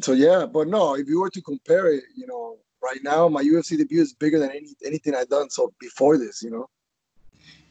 so 0.00 0.12
yeah, 0.12 0.46
but 0.46 0.68
no, 0.68 0.96
if 0.96 1.06
you 1.08 1.20
were 1.20 1.30
to 1.30 1.42
compare 1.42 1.92
it, 1.92 2.02
you 2.16 2.26
know, 2.26 2.58
right 2.82 3.02
now 3.02 3.28
my 3.28 3.42
UFC 3.42 3.76
debut 3.76 4.02
is 4.02 4.14
bigger 4.14 4.38
than 4.38 4.50
any 4.50 4.74
anything 4.84 5.14
I've 5.14 5.28
done. 5.28 5.50
So 5.50 5.72
before 5.80 6.18
this, 6.18 6.42
you 6.42 6.50
know, 6.50 6.68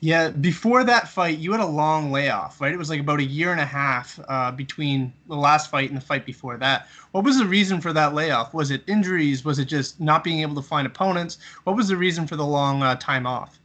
Yeah, 0.02 0.30
before 0.30 0.84
that 0.84 1.08
fight, 1.08 1.40
you 1.40 1.52
had 1.52 1.62
a 1.62 1.66
long 1.66 2.12
layoff, 2.12 2.62
right? 2.62 2.72
It 2.72 2.78
was 2.78 2.90
like 2.90 3.00
about 3.00 3.20
a 3.20 3.24
year 3.24 3.52
and 3.52 3.62
a 3.62 3.66
half 3.66 4.20
uh, 4.28 4.52
between 4.52 5.12
the 5.28 5.36
last 5.36 5.72
fight 5.72 5.90
and 5.90 5.98
the 5.98 6.06
fight 6.06 6.26
before 6.26 6.58
that. 6.58 6.88
What 7.12 7.24
was 7.24 7.40
the 7.40 7.46
reason 7.46 7.82
for 7.82 7.92
that 7.94 8.14
layoff? 8.14 8.54
Was 8.54 8.72
it 8.72 8.84
injuries? 8.88 9.44
Was 9.46 9.58
it 9.58 9.66
just 9.66 10.00
not 10.00 10.24
being 10.24 10.42
able 10.42 10.56
to 10.56 10.62
find 10.62 10.86
opponents? 10.86 11.40
What 11.64 11.76
was 11.76 11.88
the 11.88 11.98
reason 11.98 12.28
for 12.28 12.36
the 12.36 12.46
long 12.46 12.84
uh, 12.84 12.96
time 12.96 13.26
off? 13.26 13.60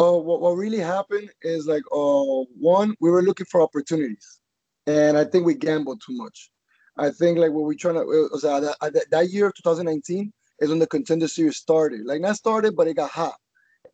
uh, 0.00 0.12
what 0.12 0.40
what 0.40 0.52
really 0.52 0.78
happened 0.78 1.30
is 1.42 1.66
like, 1.66 1.82
uh, 1.92 2.44
one, 2.58 2.94
we 3.00 3.10
were 3.10 3.22
looking 3.22 3.46
for 3.46 3.60
opportunities, 3.60 4.40
and 4.86 5.16
I 5.16 5.24
think 5.24 5.46
we 5.46 5.54
gambled 5.54 6.02
too 6.04 6.16
much. 6.16 6.50
I 6.96 7.10
think 7.10 7.38
like 7.38 7.52
when 7.52 7.64
we 7.64 7.76
trying 7.76 7.94
to 7.94 8.04
was, 8.04 8.42
that, 8.42 8.76
that 8.80 9.10
that 9.10 9.30
year, 9.30 9.52
2019, 9.52 10.32
is 10.60 10.70
when 10.70 10.78
the 10.78 10.86
contender 10.86 11.28
series 11.28 11.56
started. 11.56 12.06
Like 12.06 12.20
not 12.20 12.36
started, 12.36 12.76
but 12.76 12.88
it 12.88 12.94
got 12.94 13.10
hot. 13.10 13.36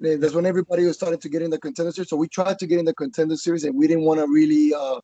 That's 0.01 0.33
when 0.33 0.47
everybody 0.47 0.85
was 0.85 0.97
started 0.97 1.21
to 1.21 1.29
get 1.29 1.43
in 1.43 1.51
the 1.51 1.59
contender 1.59 1.93
series. 1.93 2.09
So 2.09 2.17
we 2.17 2.29
tried 2.29 2.59
to 2.61 2.67
get 2.67 2.79
in 2.79 2.87
the 2.87 2.95
contender 2.95 3.37
series, 3.37 3.65
and 3.65 3.77
we 3.77 3.87
didn't 3.87 4.05
want 4.05 4.19
to 4.19 4.27
really, 4.27 4.73
uh, 4.73 4.99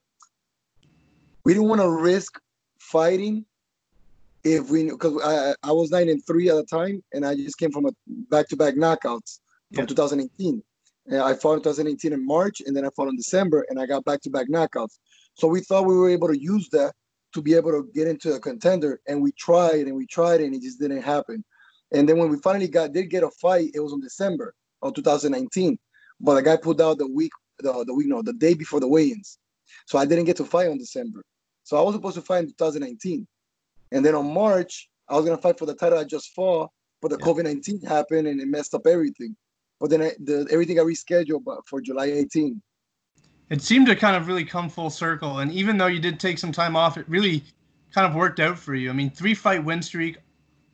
we 1.45 1.53
didn't 1.53 1.69
want 1.69 1.83
to 1.83 1.91
risk 1.91 2.41
fighting 2.79 3.45
if 4.43 4.71
we 4.71 4.85
because 4.85 5.21
I 5.23 5.55
I 5.63 5.73
was 5.73 5.91
nine 5.91 6.09
and 6.09 6.25
three 6.25 6.49
at 6.49 6.57
the 6.57 6.65
time, 6.65 7.03
and 7.13 7.27
I 7.27 7.35
just 7.35 7.59
came 7.59 7.73
from 7.73 7.87
a 7.87 7.91
back-to-back 8.31 8.75
knockouts 8.77 9.41
from 9.75 9.83
Yeah. 9.83 9.87
2018. 9.87 10.63
And 11.09 11.21
I 11.21 11.35
fought 11.35 11.59
in 11.59 11.63
2018 11.63 12.15
in 12.15 12.25
March, 12.25 12.63
and 12.65 12.75
then 12.75 12.87
I 12.87 12.91
fought 12.97 13.09
in 13.09 13.17
December, 13.17 13.67
and 13.69 13.79
I 13.79 13.85
got 13.87 14.05
back-to-back 14.05 14.49
knockouts. 14.49 14.99
So 15.35 15.47
we 15.47 15.61
thought 15.61 15.87
we 15.87 15.97
were 15.97 16.09
able 16.09 16.29
to 16.29 16.39
use 16.39 16.69
that 16.71 16.95
to 17.35 17.43
be 17.43 17.55
able 17.55 17.73
to 17.73 17.89
get 17.93 18.09
into 18.09 18.33
a 18.33 18.41
contender, 18.41 19.01
and 19.07 19.21
we 19.21 19.33
tried 19.33 19.87
and 19.89 19.95
we 19.95 20.07
tried, 20.07 20.41
and 20.41 20.55
it 20.55 20.63
just 20.63 20.81
didn't 20.81 21.03
happen. 21.03 21.45
And 21.93 22.09
then 22.09 22.17
when 22.17 22.31
we 22.31 22.39
finally 22.39 22.67
got 22.67 22.95
did 22.95 23.11
get 23.11 23.23
a 23.23 23.31
fight, 23.31 23.73
it 23.75 23.81
was 23.81 23.93
in 23.93 24.01
December 24.01 24.55
of 24.83 24.95
2019. 24.95 25.79
But 26.21 26.35
the 26.37 26.43
guy 26.43 26.57
pulled 26.57 26.81
out 26.81 26.99
the 26.99 27.07
week, 27.07 27.33
the, 27.59 27.85
the 27.85 27.95
week, 27.95 28.09
no, 28.09 28.23
the 28.23 28.33
day 28.33 28.55
before 28.55 28.81
the 28.81 28.89
weigh-ins. 28.89 29.39
So 29.87 29.99
I 29.99 30.07
didn't 30.07 30.25
get 30.25 30.37
to 30.39 30.45
fight 30.45 30.69
on 30.69 30.79
December. 30.79 31.23
So 31.65 31.77
I 31.77 31.83
was 31.83 31.95
supposed 31.95 32.15
to 32.17 32.23
fight 32.23 32.45
in 32.45 32.49
2019. 32.49 33.27
And 33.93 34.05
then 34.05 34.15
on 34.15 34.33
March, 34.33 34.89
I 35.09 35.17
was 35.17 35.25
gonna 35.25 35.41
fight 35.41 35.59
for 35.59 35.67
the 35.67 35.75
title 35.75 35.99
I 35.99 36.05
just 36.05 36.33
fought, 36.35 36.71
but 37.03 37.09
the 37.11 37.19
Yeah. 37.19 37.27
COVID 37.27 37.45
19 37.45 37.81
happened 37.83 38.27
and 38.27 38.41
it 38.41 38.49
messed 38.49 38.75
up 38.75 38.87
everything. 38.87 39.37
But 39.79 39.91
then 39.91 40.03
I, 40.03 40.13
the, 40.19 40.47
everything 40.51 40.77
got 40.77 40.87
rescheduled 40.87 41.45
but 41.45 41.67
for 41.67 41.81
July 41.81 42.07
18. 42.07 42.63
It 43.51 43.63
seemed 43.63 43.87
to 43.87 43.95
kind 43.95 44.17
of 44.17 44.27
really 44.27 44.45
come 44.45 44.69
full 44.69 44.91
circle. 44.91 45.39
And 45.39 45.53
even 45.53 45.77
though 45.79 45.87
you 45.87 46.01
did 46.01 46.19
take 46.19 46.39
some 46.39 46.51
time 46.51 46.75
off, 46.75 46.97
it 46.97 47.09
really 47.09 47.45
kind 47.93 48.07
of 48.07 48.15
worked 48.15 48.41
out 48.41 48.59
for 48.59 48.75
you. 48.75 48.91
I 48.91 48.93
mean, 48.93 49.11
three 49.11 49.35
fight 49.35 49.63
win 49.63 49.83
streak, 49.83 50.17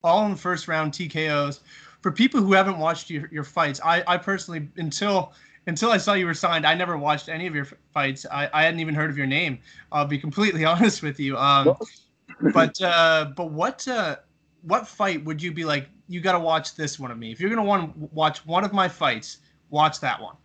all 0.03 0.25
in 0.25 0.33
the 0.33 0.39
first 0.39 0.69
round 0.69 0.93
TKOs. 0.93 1.61
For 2.03 2.13
people 2.13 2.41
who 2.41 2.53
haven't 2.53 2.79
watched 2.79 3.09
your, 3.09 3.29
your 3.33 3.45
fights, 3.45 3.81
I, 3.83 4.03
I 4.07 4.17
personally, 4.17 4.69
until 4.77 5.33
until 5.67 5.91
I 5.91 5.99
saw 5.99 6.15
you 6.15 6.27
were 6.27 6.35
signed, 6.35 6.67
I 6.67 6.75
never 6.75 6.99
watched 6.99 7.29
any 7.29 7.47
of 7.47 7.55
your 7.55 7.67
fights. 7.95 8.27
I, 8.31 8.51
I 8.53 8.65
hadn't 8.65 8.81
even 8.81 8.95
heard 8.95 9.11
of 9.11 9.17
your 9.17 9.29
name. 9.29 9.61
I'll 9.93 10.07
be 10.07 10.19
completely 10.19 10.65
honest 10.73 11.03
with 11.03 11.21
you. 11.21 11.37
Um, 11.39 11.77
but 12.53 12.81
uh, 12.83 13.27
but 13.37 13.51
what 13.51 13.87
uh, 13.89 14.17
what 14.63 14.87
fight 14.87 15.25
would 15.25 15.41
you 15.41 15.53
be 15.53 15.65
like? 15.65 15.89
You 16.09 16.21
got 16.21 16.33
to 16.33 16.41
watch 16.41 16.75
this 16.75 16.99
one 16.99 17.11
of 17.11 17.19
me. 17.19 17.33
If 17.33 17.41
you're 17.41 17.51
gonna 17.51 17.63
want 17.63 17.95
to 17.95 18.09
watch 18.13 18.45
one 18.45 18.65
of 18.65 18.73
my 18.73 18.89
fights, 18.89 19.39
watch 19.71 20.01
that 20.01 20.21
one. 20.21 20.37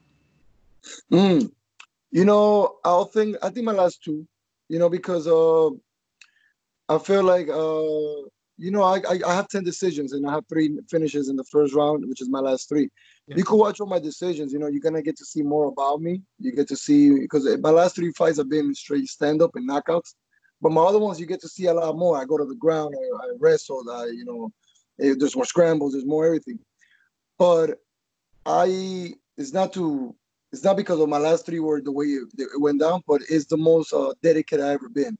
Mm. 1.12 1.51
You 2.12 2.25
know, 2.25 2.77
I'll 2.86 3.06
think 3.06 3.38
I 3.42 3.50
think 3.50 3.65
my 3.65 3.74
last 3.74 4.04
two, 4.04 4.27
you 4.69 4.80
know, 4.80 4.89
because 4.89 5.27
uh 5.27 5.69
I 6.89 6.98
feel 7.00 7.24
like 7.24 7.50
uh 7.50 8.27
you 8.57 8.71
know, 8.71 8.83
I, 8.83 8.98
I 9.09 9.19
I 9.25 9.36
have 9.36 9.48
10 9.48 9.63
decisions 9.63 10.13
and 10.13 10.27
I 10.27 10.31
have 10.33 10.45
three 10.48 10.77
finishes 10.89 11.30
in 11.30 11.36
the 11.36 11.44
first 11.44 11.74
round, 11.75 12.07
which 12.07 12.21
is 12.21 12.30
my 12.30 12.39
last 12.39 12.68
three. 12.68 12.89
Yeah. 13.27 13.38
You 13.38 13.44
can 13.44 13.57
watch 13.57 13.80
all 13.80 13.88
my 13.88 14.00
decisions, 14.00 14.51
you 14.51 14.59
know, 14.59 14.68
you're 14.68 14.81
gonna 14.81 15.01
get 15.01 15.18
to 15.18 15.25
see 15.25 15.44
more 15.44 15.68
about 15.68 16.01
me. 16.01 16.21
You 16.39 16.51
get 16.51 16.68
to 16.69 16.75
see 16.75 17.19
because 17.19 17.48
my 17.59 17.69
last 17.69 17.95
three 17.95 18.12
fights 18.13 18.38
have 18.38 18.50
been 18.50 18.74
straight 18.74 19.07
stand-up 19.07 19.51
and 19.56 19.69
knockouts. 19.69 20.15
But 20.62 20.71
my 20.71 20.81
other 20.81 21.00
ones 21.00 21.19
you 21.19 21.27
get 21.27 21.42
to 21.42 21.48
see 21.48 21.68
a 21.68 21.74
lot 21.74 21.95
more. 21.98 22.18
I 22.18 22.25
go 22.25 22.38
to 22.38 22.45
the 22.45 22.56
ground, 22.56 22.95
I, 22.98 23.25
I 23.25 23.30
wrestled, 23.39 23.88
I, 23.92 24.06
you 24.06 24.25
know, 24.25 24.51
eh, 25.00 25.13
there's 25.18 25.36
more 25.36 25.45
scrambles, 25.45 25.94
there's 25.94 26.06
more 26.06 26.25
everything. 26.25 26.59
But 27.38 27.77
I 28.45 29.13
it's 29.38 29.54
not 29.54 29.74
to 29.74 30.15
it's 30.51 30.63
not 30.63 30.77
because 30.77 31.00
of 31.00 31.09
my 31.09 31.18
last 31.18 31.45
three 31.45 31.59
were 31.59 31.81
the 31.81 31.92
way 31.92 32.06
it, 32.06 32.27
it 32.38 32.59
went 32.59 32.80
down, 32.80 33.04
but 33.07 33.21
it's 33.30 33.45
the 33.45 33.57
most 33.57 33.94
uh, 33.94 34.13
dedicated 34.24 34.65
I 34.65 34.71
ever 34.71 34.89
been. 34.89 35.18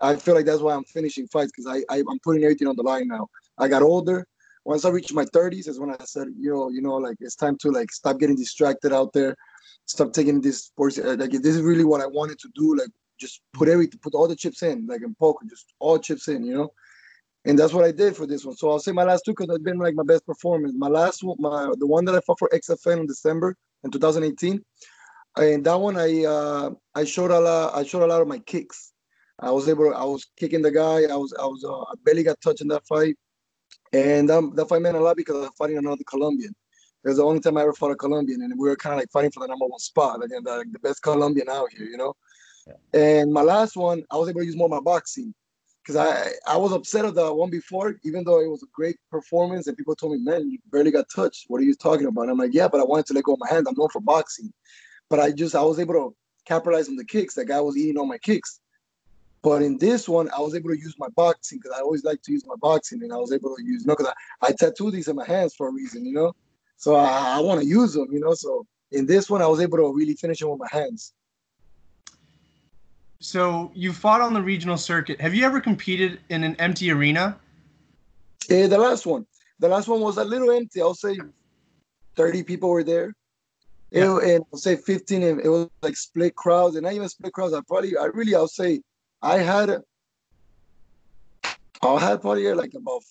I 0.00 0.16
feel 0.16 0.34
like 0.34 0.46
that's 0.46 0.60
why 0.60 0.74
I'm 0.74 0.84
finishing 0.84 1.26
fights 1.26 1.52
because 1.54 1.66
I, 1.66 1.94
I 1.94 1.98
I'm 1.98 2.18
putting 2.22 2.44
everything 2.44 2.68
on 2.68 2.76
the 2.76 2.82
line 2.82 3.08
now. 3.08 3.28
I 3.58 3.68
got 3.68 3.82
older. 3.82 4.26
Once 4.64 4.84
I 4.84 4.90
reached 4.90 5.14
my 5.14 5.24
30s, 5.24 5.66
is 5.68 5.80
when 5.80 5.90
I 5.90 6.04
said, 6.04 6.28
you 6.38 6.52
know, 6.52 6.68
you 6.68 6.82
know, 6.82 6.96
like 6.96 7.16
it's 7.20 7.36
time 7.36 7.56
to 7.62 7.70
like 7.70 7.90
stop 7.90 8.18
getting 8.18 8.36
distracted 8.36 8.92
out 8.92 9.12
there, 9.12 9.34
stop 9.86 10.12
taking 10.12 10.40
this 10.40 10.64
sports. 10.64 10.98
uh, 10.98 11.16
Like 11.18 11.30
this 11.30 11.56
is 11.56 11.62
really 11.62 11.84
what 11.84 12.00
I 12.02 12.06
wanted 12.06 12.38
to 12.40 12.48
do, 12.54 12.76
like 12.76 12.90
just 13.18 13.40
put 13.52 13.68
everything, 13.68 13.98
put 14.02 14.14
all 14.14 14.28
the 14.28 14.36
chips 14.36 14.62
in, 14.62 14.86
like 14.86 15.02
in 15.02 15.14
poker, 15.14 15.46
just 15.48 15.72
all 15.78 15.98
chips 15.98 16.28
in, 16.28 16.44
you 16.44 16.54
know. 16.54 16.68
And 17.44 17.58
that's 17.58 17.72
what 17.72 17.84
I 17.84 17.92
did 17.92 18.14
for 18.16 18.26
this 18.26 18.44
one. 18.44 18.56
So 18.56 18.70
I'll 18.70 18.78
say 18.78 18.92
my 18.92 19.04
last 19.04 19.22
two 19.24 19.32
because 19.32 19.48
it's 19.54 19.64
been 19.64 19.78
like 19.78 19.94
my 19.94 20.02
best 20.02 20.26
performance. 20.26 20.74
My 20.76 20.88
last 20.88 21.24
one, 21.24 21.36
my 21.40 21.72
the 21.78 21.86
one 21.86 22.04
that 22.04 22.14
I 22.14 22.20
fought 22.20 22.38
for 22.38 22.50
XFN 22.52 23.00
in 23.00 23.06
December 23.06 23.56
in 23.84 23.90
2018, 23.90 24.62
and 25.38 25.64
that 25.64 25.80
one 25.80 25.96
I 25.96 26.24
uh, 26.24 26.70
I 26.94 27.04
showed 27.04 27.30
a 27.30 27.40
lot. 27.40 27.74
I 27.74 27.84
showed 27.84 28.02
a 28.02 28.06
lot 28.06 28.20
of 28.20 28.28
my 28.28 28.38
kicks. 28.40 28.92
I 29.40 29.50
was 29.50 29.68
able. 29.68 29.94
I 29.94 30.04
was 30.04 30.26
kicking 30.36 30.62
the 30.62 30.70
guy. 30.70 31.04
I 31.04 31.16
was. 31.16 31.34
I 31.38 31.44
was. 31.44 31.64
Uh, 31.64 31.82
I 31.82 31.94
barely 32.04 32.22
got 32.24 32.40
touched 32.40 32.60
in 32.60 32.68
that 32.68 32.86
fight, 32.86 33.16
and 33.92 34.30
um, 34.30 34.52
that 34.56 34.68
fight 34.68 34.82
meant 34.82 34.96
a 34.96 35.00
lot 35.00 35.16
because 35.16 35.36
I 35.36 35.40
was 35.40 35.50
fighting 35.56 35.78
another 35.78 36.04
Colombian. 36.04 36.54
It 37.04 37.08
was 37.08 37.18
the 37.18 37.24
only 37.24 37.40
time 37.40 37.56
I 37.56 37.62
ever 37.62 37.72
fought 37.72 37.92
a 37.92 37.96
Colombian, 37.96 38.42
and 38.42 38.58
we 38.58 38.68
were 38.68 38.76
kind 38.76 38.94
of 38.94 39.00
like 39.00 39.10
fighting 39.12 39.30
for 39.30 39.40
the 39.40 39.46
number 39.46 39.66
one 39.66 39.78
spot, 39.78 40.20
like 40.20 40.30
the, 40.30 40.64
the 40.72 40.78
best 40.80 41.02
Colombian 41.02 41.48
out 41.48 41.68
here, 41.72 41.86
you 41.86 41.96
know. 41.96 42.14
And 42.92 43.32
my 43.32 43.42
last 43.42 43.76
one, 43.76 44.02
I 44.10 44.16
was 44.16 44.28
able 44.28 44.40
to 44.40 44.46
use 44.46 44.56
more 44.56 44.66
of 44.66 44.72
my 44.72 44.80
boxing 44.80 45.32
because 45.82 45.96
I 45.96 46.32
I 46.52 46.56
was 46.56 46.72
upset 46.72 47.04
of 47.04 47.14
the 47.14 47.32
one 47.32 47.50
before, 47.50 47.96
even 48.04 48.24
though 48.24 48.40
it 48.40 48.50
was 48.50 48.62
a 48.64 48.72
great 48.72 48.96
performance, 49.10 49.68
and 49.68 49.76
people 49.76 49.94
told 49.94 50.12
me, 50.12 50.18
"Man, 50.18 50.50
you 50.50 50.58
barely 50.72 50.90
got 50.90 51.06
touched. 51.14 51.44
What 51.48 51.60
are 51.60 51.64
you 51.64 51.74
talking 51.74 52.06
about?" 52.06 52.22
And 52.22 52.32
I'm 52.32 52.38
like, 52.38 52.54
"Yeah, 52.54 52.68
but 52.68 52.80
I 52.80 52.84
wanted 52.84 53.06
to 53.06 53.14
let 53.14 53.24
go 53.24 53.34
of 53.34 53.38
my 53.38 53.48
hand. 53.48 53.66
I'm 53.68 53.74
known 53.78 53.88
for 53.90 54.00
boxing, 54.00 54.52
but 55.08 55.20
I 55.20 55.30
just 55.30 55.54
I 55.54 55.62
was 55.62 55.78
able 55.78 55.94
to 55.94 56.16
capitalize 56.46 56.88
on 56.88 56.96
the 56.96 57.04
kicks. 57.04 57.34
That 57.34 57.46
guy 57.46 57.60
was 57.60 57.76
eating 57.76 57.98
all 57.98 58.06
my 58.06 58.18
kicks." 58.18 58.60
But 59.48 59.62
in 59.62 59.78
this 59.78 60.06
one, 60.06 60.28
I 60.36 60.40
was 60.40 60.54
able 60.54 60.68
to 60.68 60.78
use 60.78 60.94
my 60.98 61.08
boxing 61.16 61.58
because 61.58 61.74
I 61.74 61.80
always 61.80 62.04
like 62.04 62.20
to 62.24 62.32
use 62.32 62.44
my 62.46 62.54
boxing, 62.60 63.02
and 63.02 63.10
I 63.10 63.16
was 63.16 63.32
able 63.32 63.56
to 63.56 63.64
use, 63.64 63.80
you 63.80 63.86
know, 63.86 63.96
because 63.96 64.12
I, 64.42 64.48
I 64.48 64.52
tattooed 64.52 64.92
these 64.92 65.08
in 65.08 65.16
my 65.16 65.24
hands 65.26 65.54
for 65.54 65.68
a 65.68 65.72
reason, 65.72 66.04
you 66.04 66.12
know. 66.12 66.34
So 66.76 66.96
I, 66.96 67.36
I 67.36 67.40
want 67.40 67.58
to 67.62 67.66
use 67.66 67.94
them, 67.94 68.08
you 68.12 68.20
know. 68.20 68.34
So 68.34 68.66
in 68.92 69.06
this 69.06 69.30
one, 69.30 69.40
I 69.40 69.46
was 69.46 69.60
able 69.60 69.78
to 69.78 69.90
really 69.90 70.12
finish 70.16 70.42
it 70.42 70.46
with 70.50 70.58
my 70.58 70.68
hands. 70.70 71.14
So 73.20 73.70
you 73.74 73.94
fought 73.94 74.20
on 74.20 74.34
the 74.34 74.42
regional 74.42 74.76
circuit. 74.76 75.18
Have 75.18 75.34
you 75.34 75.46
ever 75.46 75.62
competed 75.62 76.20
in 76.28 76.44
an 76.44 76.54
empty 76.56 76.90
arena? 76.90 77.38
Eh, 78.50 78.66
the 78.66 78.76
last 78.76 79.06
one, 79.06 79.26
the 79.60 79.68
last 79.68 79.88
one 79.88 80.02
was 80.02 80.18
a 80.18 80.24
little 80.24 80.50
empty. 80.50 80.82
I'll 80.82 80.92
say 80.92 81.18
30 82.16 82.42
people 82.42 82.68
were 82.68 82.84
there. 82.84 83.14
It- 83.92 84.00
Yeah. 84.00 84.18
and 84.18 84.44
I'll 84.52 84.58
say 84.58 84.76
15, 84.76 85.22
and 85.22 85.40
it 85.40 85.48
was 85.48 85.68
like 85.80 85.96
split 85.96 86.34
crowds, 86.36 86.76
and 86.76 86.84
not 86.84 86.92
even 86.92 87.08
split 87.08 87.32
crowds. 87.32 87.54
I 87.54 87.62
probably, 87.66 87.96
I 87.96 88.04
really, 88.12 88.34
I'll 88.34 88.46
say, 88.46 88.82
I 89.22 89.38
had, 89.38 89.82
I 91.82 91.98
had 91.98 92.20
probably 92.20 92.52
like 92.54 92.74
about 92.74 93.02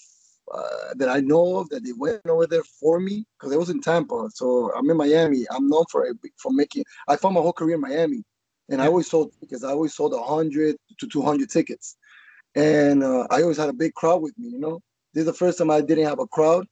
uh, 0.54 0.94
that 0.96 1.10
I 1.10 1.20
know 1.20 1.58
of 1.58 1.70
that 1.70 1.84
they 1.84 1.92
went 1.92 2.26
over 2.26 2.48
there 2.48 2.64
for 2.64 3.00
me 3.00 3.26
because 3.38 3.54
it 3.54 3.60
was 3.60 3.70
in 3.70 3.82
Tampa. 3.82 4.30
So 4.34 4.72
I'm 4.76 4.90
in 4.90 4.98
Miami. 4.98 5.46
I'm 5.52 5.68
known 5.68 5.84
for 5.92 6.08
for 6.38 6.52
making. 6.52 6.86
I 7.08 7.18
found 7.18 7.36
my 7.36 7.42
whole 7.42 7.54
career 7.54 7.76
in 7.76 7.82
Miami, 7.82 8.24
and 8.70 8.82
I 8.82 8.88
always 8.88 9.10
sold 9.10 9.34
because 9.42 9.64
I 9.64 9.72
always 9.72 9.94
sold 9.94 10.14
100 10.14 10.78
to 11.00 11.08
200 11.08 11.50
tickets, 11.50 11.98
and 12.56 13.04
uh, 13.04 13.28
I 13.30 13.42
always 13.42 13.58
had 13.58 13.70
a 13.70 13.74
big 13.74 13.94
crowd 13.96 14.22
with 14.22 14.38
me. 14.38 14.50
You 14.50 14.60
know, 14.60 14.80
this 15.14 15.22
is 15.22 15.28
the 15.28 15.34
first 15.34 15.58
time 15.58 15.72
I 15.72 15.82
didn't 15.82 16.06
have 16.06 16.20
a 16.20 16.28
crowd. 16.28 16.66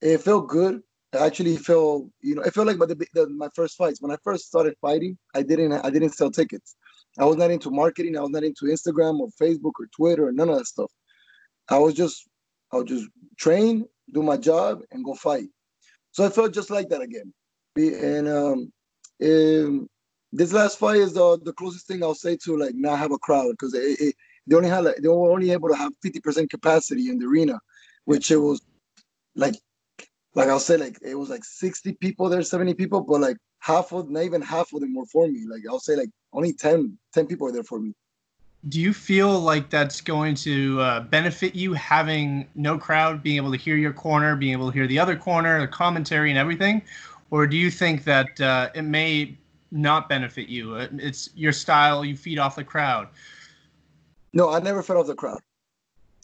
It 0.00 0.18
felt 0.18 0.48
good. 0.48 0.80
I 1.14 1.26
actually 1.26 1.56
felt, 1.56 2.06
you 2.20 2.34
know, 2.34 2.42
it 2.42 2.52
felt 2.52 2.66
like 2.66 2.76
my, 2.76 2.84
the, 2.84 2.94
the, 3.14 3.28
my 3.30 3.48
first 3.54 3.76
fights. 3.76 4.02
When 4.02 4.12
I 4.12 4.16
first 4.22 4.46
started 4.46 4.74
fighting, 4.80 5.16
I 5.34 5.42
didn't 5.42 5.72
I 5.72 5.90
didn't 5.90 6.10
sell 6.10 6.30
tickets. 6.30 6.76
I 7.18 7.24
was 7.24 7.36
not 7.36 7.50
into 7.50 7.70
marketing. 7.70 8.16
I 8.16 8.20
was 8.20 8.30
not 8.30 8.44
into 8.44 8.66
Instagram 8.66 9.18
or 9.20 9.28
Facebook 9.40 9.72
or 9.78 9.86
Twitter 9.94 10.28
or 10.28 10.32
none 10.32 10.48
of 10.48 10.56
that 10.56 10.66
stuff. 10.66 10.90
I 11.68 11.78
was 11.78 11.94
just 11.94 12.28
I 12.72 12.76
would 12.76 12.86
just 12.86 13.08
train, 13.36 13.86
do 14.12 14.22
my 14.22 14.36
job, 14.36 14.80
and 14.90 15.04
go 15.04 15.14
fight. 15.14 15.48
So 16.12 16.24
I 16.24 16.28
felt 16.28 16.54
just 16.54 16.70
like 16.70 16.88
that 16.90 17.00
again. 17.00 17.32
And 17.76 18.28
um, 18.28 18.72
um 19.22 19.88
this 20.32 20.52
last 20.52 20.78
fight 20.78 20.98
is 20.98 21.14
the, 21.14 21.38
the 21.42 21.54
closest 21.54 21.86
thing 21.86 22.02
I'll 22.02 22.14
say 22.14 22.36
to 22.44 22.58
like 22.58 22.74
not 22.74 22.98
have 22.98 23.12
a 23.12 23.18
crowd 23.18 23.50
because 23.52 23.72
they 23.72 24.12
only 24.54 24.68
had 24.68 24.84
like, 24.84 24.96
they 24.96 25.08
were 25.08 25.30
only 25.30 25.50
able 25.52 25.68
to 25.68 25.76
have 25.76 25.92
50% 26.04 26.50
capacity 26.50 27.08
in 27.08 27.18
the 27.18 27.26
arena, 27.26 27.58
which 28.04 28.30
it 28.30 28.36
was 28.36 28.60
like 29.34 29.54
like 30.34 30.48
I'll 30.48 30.60
say 30.60 30.76
like 30.76 30.98
it 31.02 31.14
was 31.14 31.30
like 31.30 31.44
60 31.44 31.94
people 31.94 32.28
there, 32.28 32.42
70 32.42 32.74
people, 32.74 33.00
but 33.00 33.20
like 33.20 33.38
half 33.68 33.92
of 33.92 34.08
not 34.08 34.22
even 34.22 34.40
half 34.40 34.72
of 34.72 34.80
them 34.80 34.94
were 34.94 35.04
for 35.04 35.28
me. 35.28 35.44
Like 35.46 35.62
I'll 35.68 35.78
say 35.78 35.94
like 35.94 36.08
only 36.32 36.52
10, 36.54 36.96
10 37.12 37.26
people 37.26 37.46
are 37.48 37.52
there 37.52 37.62
for 37.62 37.78
me. 37.78 37.92
Do 38.68 38.80
you 38.80 38.92
feel 38.92 39.38
like 39.38 39.70
that's 39.70 40.00
going 40.00 40.34
to 40.36 40.80
uh, 40.80 41.00
benefit 41.00 41.54
you 41.54 41.74
having 41.74 42.48
no 42.54 42.76
crowd, 42.76 43.22
being 43.22 43.36
able 43.36 43.52
to 43.52 43.58
hear 43.58 43.76
your 43.76 43.92
corner, 43.92 44.34
being 44.34 44.52
able 44.52 44.66
to 44.66 44.72
hear 44.72 44.86
the 44.86 44.98
other 44.98 45.16
corner, 45.16 45.60
the 45.60 45.68
commentary, 45.68 46.30
and 46.30 46.38
everything? 46.38 46.82
Or 47.30 47.46
do 47.46 47.56
you 47.56 47.70
think 47.70 48.04
that 48.04 48.40
uh, 48.40 48.70
it 48.74 48.82
may 48.82 49.36
not 49.70 50.08
benefit 50.08 50.48
you? 50.48 50.74
Uh, 50.74 50.88
it's 50.96 51.30
your 51.36 51.52
style, 51.52 52.04
you 52.04 52.16
feed 52.16 52.38
off 52.38 52.56
the 52.56 52.64
crowd. 52.64 53.08
No, 54.32 54.50
I 54.50 54.58
never 54.60 54.82
fed 54.82 54.96
off 54.96 55.06
the 55.06 55.14
crowd. 55.14 55.40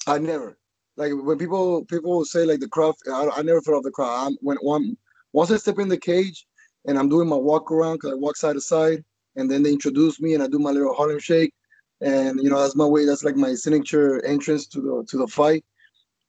I 0.06 0.18
never. 0.18 0.58
Like 0.96 1.12
when 1.14 1.38
people 1.38 1.84
people 1.84 2.24
say 2.24 2.44
like 2.46 2.60
the 2.60 2.68
crowd, 2.68 2.94
I, 3.12 3.28
I 3.36 3.42
never 3.42 3.60
fed 3.60 3.74
off 3.74 3.84
the 3.84 3.90
crowd. 3.90 4.26
I'm, 4.26 4.36
when 4.40 4.56
one 4.56 4.96
once 5.32 5.50
I 5.50 5.56
step 5.56 5.78
in 5.78 5.88
the 5.88 5.98
cage 5.98 6.46
and 6.86 6.98
I'm 6.98 7.08
doing 7.08 7.28
my 7.28 7.36
walk 7.36 7.70
around 7.70 7.96
because 7.96 8.12
I 8.12 8.14
walk 8.14 8.36
side 8.36 8.54
to 8.54 8.60
side, 8.60 9.04
and 9.36 9.50
then 9.50 9.62
they 9.62 9.72
introduce 9.72 10.20
me 10.20 10.34
and 10.34 10.42
I 10.42 10.48
do 10.48 10.58
my 10.58 10.70
little 10.70 10.94
Harlem 10.94 11.18
shake 11.18 11.52
and 12.00 12.40
you 12.40 12.50
know 12.50 12.60
that's 12.60 12.76
my 12.76 12.84
way. 12.84 13.04
That's 13.04 13.24
like 13.24 13.36
my 13.36 13.54
signature 13.54 14.24
entrance 14.24 14.66
to 14.68 14.80
the 14.80 15.04
to 15.08 15.18
the 15.18 15.26
fight. 15.26 15.64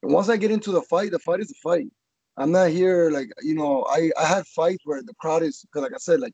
And 0.03 0.13
once 0.13 0.29
I 0.29 0.37
get 0.37 0.51
into 0.51 0.71
the 0.71 0.81
fight, 0.83 1.11
the 1.11 1.19
fight 1.19 1.41
is 1.41 1.51
a 1.51 1.55
fight. 1.55 1.87
I'm 2.37 2.51
not 2.51 2.69
here 2.69 3.09
like 3.11 3.29
you 3.41 3.55
know. 3.55 3.85
I 3.89 4.11
I 4.19 4.25
had 4.25 4.47
fights 4.47 4.85
where 4.85 5.01
the 5.01 5.13
crowd 5.15 5.43
is 5.43 5.61
because 5.61 5.83
like 5.83 5.93
I 5.93 5.99
said 5.99 6.19
like 6.19 6.33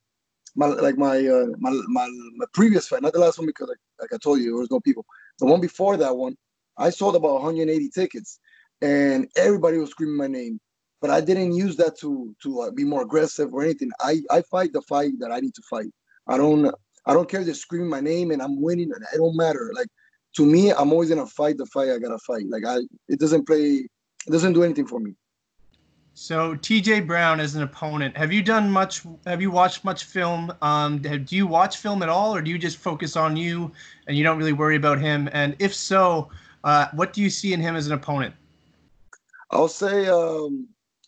my 0.55 0.67
like 0.67 0.97
my 0.97 1.17
uh, 1.17 1.47
my, 1.57 1.71
my 1.87 2.07
my 2.35 2.45
previous 2.53 2.87
fight, 2.87 3.01
not 3.01 3.13
the 3.13 3.19
last 3.19 3.37
one 3.39 3.47
because 3.47 3.69
like, 3.69 3.77
like 3.99 4.13
I 4.13 4.17
told 4.17 4.39
you 4.39 4.45
there 4.45 4.55
was 4.55 4.71
no 4.71 4.79
people. 4.79 5.05
The 5.39 5.45
one 5.45 5.61
before 5.61 5.97
that 5.97 6.15
one, 6.15 6.35
I 6.77 6.89
sold 6.89 7.15
about 7.15 7.41
180 7.41 7.89
tickets, 7.89 8.39
and 8.81 9.27
everybody 9.37 9.77
was 9.77 9.91
screaming 9.91 10.17
my 10.17 10.27
name. 10.27 10.59
But 11.01 11.09
I 11.09 11.19
didn't 11.19 11.53
use 11.53 11.75
that 11.77 11.97
to 11.99 12.35
to 12.43 12.61
uh, 12.61 12.71
be 12.71 12.83
more 12.83 13.01
aggressive 13.01 13.53
or 13.53 13.63
anything. 13.63 13.91
I 13.99 14.21
I 14.29 14.41
fight 14.43 14.71
the 14.73 14.81
fight 14.83 15.13
that 15.19 15.31
I 15.31 15.39
need 15.39 15.55
to 15.55 15.63
fight. 15.69 15.91
I 16.27 16.37
don't 16.37 16.73
I 17.05 17.13
don't 17.13 17.27
care 17.27 17.41
if 17.41 17.47
They 17.47 17.53
scream 17.53 17.89
my 17.89 17.99
name 17.99 18.31
and 18.31 18.41
I'm 18.41 18.61
winning. 18.61 18.91
And 18.93 19.03
it 19.13 19.17
don't 19.17 19.35
matter. 19.35 19.71
Like 19.75 19.87
to 20.35 20.45
me, 20.45 20.71
I'm 20.71 20.91
always 20.91 21.09
gonna 21.09 21.25
fight 21.25 21.57
the 21.57 21.65
fight 21.67 21.89
I 21.89 21.97
gotta 21.97 22.19
fight. 22.19 22.45
Like 22.49 22.63
I, 22.65 22.77
it 23.07 23.19
doesn't 23.19 23.45
play. 23.45 23.87
It 24.27 24.31
doesn't 24.31 24.53
do 24.53 24.63
anything 24.63 24.87
for 24.87 24.99
me. 24.99 25.15
So 26.13 26.55
TJ 26.55 27.07
Brown 27.07 27.39
as 27.39 27.55
an 27.55 27.63
opponent, 27.63 28.15
have 28.17 28.31
you 28.31 28.43
done 28.43 28.69
much? 28.69 29.01
Have 29.25 29.41
you 29.41 29.49
watched 29.49 29.83
much 29.83 30.03
film? 30.03 30.53
Um, 30.61 30.99
do 30.99 31.35
you 31.35 31.47
watch 31.47 31.77
film 31.77 32.03
at 32.03 32.09
all, 32.09 32.35
or 32.35 32.41
do 32.41 32.51
you 32.51 32.57
just 32.57 32.77
focus 32.77 33.15
on 33.15 33.35
you 33.37 33.71
and 34.07 34.17
you 34.17 34.23
don't 34.23 34.37
really 34.37 34.53
worry 34.53 34.75
about 34.75 34.99
him? 34.99 35.29
And 35.31 35.55
if 35.59 35.73
so, 35.73 36.29
uh, 36.63 36.87
what 36.93 37.13
do 37.13 37.21
you 37.21 37.29
see 37.29 37.53
in 37.53 37.61
him 37.61 37.75
as 37.75 37.87
an 37.87 37.93
opponent? 37.93 38.35
I'll 39.51 39.67
say 39.67 40.07
um, 40.07 40.67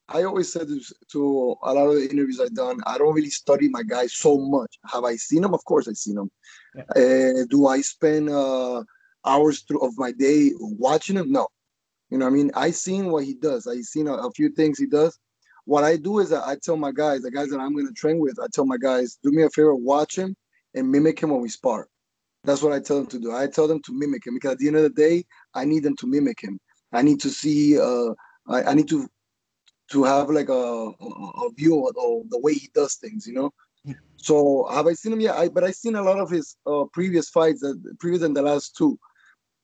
I 0.09 0.23
always 0.23 0.51
said 0.51 0.67
this 0.67 0.91
to 1.11 1.55
a 1.63 1.73
lot 1.73 1.87
of 1.87 1.95
the 1.95 2.09
interviews 2.09 2.39
I've 2.39 2.53
done. 2.53 2.79
I 2.85 2.97
don't 2.97 3.13
really 3.13 3.29
study 3.29 3.69
my 3.69 3.83
guys 3.83 4.13
so 4.13 4.37
much. 4.37 4.77
Have 4.91 5.05
I 5.05 5.15
seen 5.15 5.41
them? 5.41 5.53
Of 5.53 5.63
course, 5.65 5.87
I've 5.87 5.97
seen 5.97 6.15
them. 6.15 6.31
Yeah. 6.75 6.83
Uh, 6.95 7.45
do 7.49 7.67
I 7.67 7.81
spend 7.81 8.29
uh, 8.29 8.83
hours 9.25 9.61
through 9.61 9.85
of 9.85 9.97
my 9.97 10.11
day 10.11 10.51
watching 10.59 11.15
him? 11.15 11.31
No. 11.31 11.47
You 12.09 12.17
know, 12.17 12.27
I 12.27 12.29
mean, 12.29 12.51
I 12.53 12.71
seen 12.71 13.11
what 13.11 13.23
he 13.23 13.33
does. 13.33 13.65
I 13.65 13.81
seen 13.81 14.07
a, 14.07 14.13
a, 14.13 14.31
few 14.31 14.49
things 14.49 14.77
he 14.77 14.85
does. 14.85 15.17
What 15.65 15.83
I 15.83 15.95
do 15.95 16.19
is 16.19 16.33
I, 16.33 16.51
I 16.51 16.57
tell 16.61 16.77
my 16.77 16.91
guys, 16.91 17.21
the 17.21 17.31
guys 17.31 17.49
that 17.49 17.59
I'm 17.59 17.73
going 17.73 17.87
to 17.87 17.93
train 17.93 18.19
with, 18.19 18.37
I 18.39 18.47
tell 18.53 18.65
my 18.65 18.77
guys, 18.77 19.17
do 19.23 19.31
me 19.31 19.43
a 19.43 19.49
favor, 19.49 19.73
watch 19.73 20.17
him 20.17 20.35
and 20.75 20.91
mimic 20.91 21.21
him 21.21 21.31
when 21.31 21.41
we 21.41 21.49
spar. 21.49 21.87
That's 22.43 22.61
what 22.61 22.73
I 22.73 22.81
tell 22.81 22.97
them 22.97 23.07
to 23.07 23.19
do. 23.19 23.33
I 23.33 23.47
tell 23.47 23.67
them 23.67 23.81
to 23.83 23.93
mimic 23.93 24.27
him 24.27 24.33
because 24.33 24.51
at 24.51 24.57
the 24.59 24.67
end 24.67 24.75
of 24.75 24.83
the 24.83 24.89
day, 24.89 25.23
I 25.53 25.63
need 25.63 25.83
them 25.83 25.95
to 25.97 26.07
mimic 26.07 26.41
him. 26.41 26.59
I 26.91 27.01
need 27.01 27.21
to 27.21 27.29
see. 27.29 27.79
Uh, 27.79 28.13
I, 28.47 28.63
I 28.63 28.73
need 28.73 28.89
to 28.89 29.07
to 29.93 30.03
have 30.03 30.29
like 30.29 30.49
a, 30.49 30.53
a 30.53 31.49
view 31.55 31.87
of, 31.87 31.95
of, 31.95 32.29
the 32.29 32.39
way 32.39 32.53
he 32.53 32.67
does 32.73 32.95
things, 32.95 33.27
you 33.27 33.33
know. 33.33 33.53
So 34.17 34.67
have 34.71 34.87
I 34.87 34.93
seen 34.93 35.13
him? 35.13 35.21
Yeah, 35.21 35.35
I, 35.35 35.49
but 35.49 35.63
I've 35.63 35.75
seen 35.75 35.95
a 35.95 36.01
lot 36.01 36.19
of 36.19 36.29
his 36.29 36.55
uh, 36.65 36.85
previous 36.91 37.29
fights, 37.29 37.61
that 37.61 37.75
previous 37.99 38.21
than 38.21 38.33
the 38.33 38.41
last 38.41 38.75
two. 38.75 38.97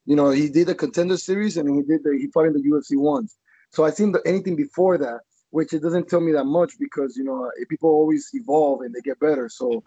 You 0.06 0.16
know, 0.16 0.30
he 0.30 0.50
did 0.50 0.68
the 0.68 0.76
contender 0.76 1.18
series 1.18 1.58
and 1.58 1.68
he 1.68 1.82
did 1.82 2.04
the, 2.04 2.18
he 2.18 2.28
fought 2.28 2.46
in 2.46 2.54
the 2.54 2.62
UFC 2.62 2.96
once. 2.98 3.38
So 3.72 3.86
I 3.86 3.90
seen 3.90 4.12
the, 4.12 4.22
anything 4.26 4.56
before 4.56 4.98
that, 5.00 5.22
which 5.50 5.74
it 5.74 5.82
doesn't 5.82 6.10
tell 6.10 6.22
me 6.22 6.32
that 6.34 6.46
much 6.46 6.74
because 6.80 7.18
you 7.18 7.24
know 7.24 7.50
people 7.70 7.90
always 7.90 8.30
evolve 8.34 8.82
and 8.82 8.94
they 8.94 9.02
get 9.02 9.20
better. 9.20 9.50
So 9.50 9.84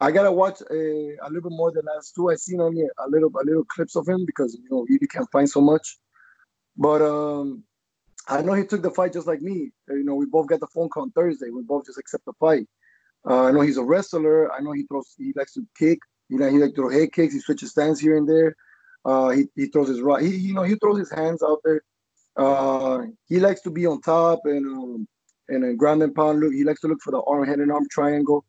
I 0.00 0.10
gotta 0.10 0.32
watch 0.32 0.60
a, 0.70 1.16
a 1.22 1.28
little 1.28 1.48
bit 1.48 1.56
more 1.56 1.72
than 1.72 1.86
last 1.86 2.14
two. 2.14 2.30
I 2.30 2.34
seen 2.36 2.60
only 2.60 2.82
a 2.82 3.08
little 3.08 3.30
a 3.40 3.44
little 3.44 3.64
clips 3.64 3.96
of 3.96 4.06
him 4.06 4.26
because 4.26 4.54
you 4.54 4.68
know 4.70 4.84
you 4.88 4.98
can't 5.08 5.30
find 5.30 5.48
so 5.48 5.60
much. 5.60 5.98
But 6.76 7.02
um, 7.02 7.64
I 8.28 8.42
know 8.42 8.52
he 8.52 8.64
took 8.64 8.82
the 8.82 8.90
fight 8.90 9.14
just 9.14 9.26
like 9.26 9.40
me. 9.40 9.70
You 9.88 10.04
know, 10.04 10.14
we 10.14 10.26
both 10.26 10.46
got 10.46 10.60
the 10.60 10.66
phone 10.66 10.88
call 10.90 11.04
on 11.04 11.10
Thursday. 11.12 11.50
We 11.50 11.62
both 11.62 11.86
just 11.86 11.98
accept 11.98 12.26
the 12.26 12.34
fight. 12.34 12.66
Uh, 13.28 13.44
I 13.44 13.50
know 13.50 13.62
he's 13.62 13.78
a 13.78 13.84
wrestler. 13.84 14.52
I 14.52 14.60
know 14.60 14.72
he 14.72 14.84
throws. 14.84 15.14
He 15.16 15.32
likes 15.34 15.54
to 15.54 15.66
kick. 15.78 15.98
You 16.28 16.38
know, 16.38 16.50
he 16.50 16.58
likes 16.58 16.72
to 16.72 16.76
throw 16.76 16.90
head 16.90 17.12
kicks. 17.12 17.32
He 17.32 17.40
switches 17.40 17.70
stands 17.70 17.98
here 17.98 18.16
and 18.16 18.28
there. 18.28 18.54
Uh, 19.04 19.30
he, 19.30 19.44
he 19.56 19.66
throws 19.66 19.88
his 19.88 20.02
right. 20.02 20.22
He 20.22 20.36
you 20.36 20.54
know 20.54 20.62
he 20.62 20.74
throws 20.76 20.98
his 20.98 21.10
hands 21.10 21.42
out 21.42 21.60
there. 21.64 21.82
Uh, 22.36 23.04
he 23.28 23.40
likes 23.40 23.62
to 23.62 23.70
be 23.70 23.86
on 23.86 24.00
top 24.02 24.40
and 24.44 24.66
um, 24.66 25.08
and 25.48 25.64
a 25.64 25.74
ground 25.74 26.02
and 26.02 26.14
pound 26.14 26.40
look. 26.40 26.52
He 26.52 26.64
likes 26.64 26.80
to 26.82 26.88
look 26.88 27.00
for 27.02 27.10
the 27.10 27.22
arm, 27.22 27.46
head, 27.46 27.60
and 27.60 27.72
arm 27.72 27.86
triangle. 27.90 28.44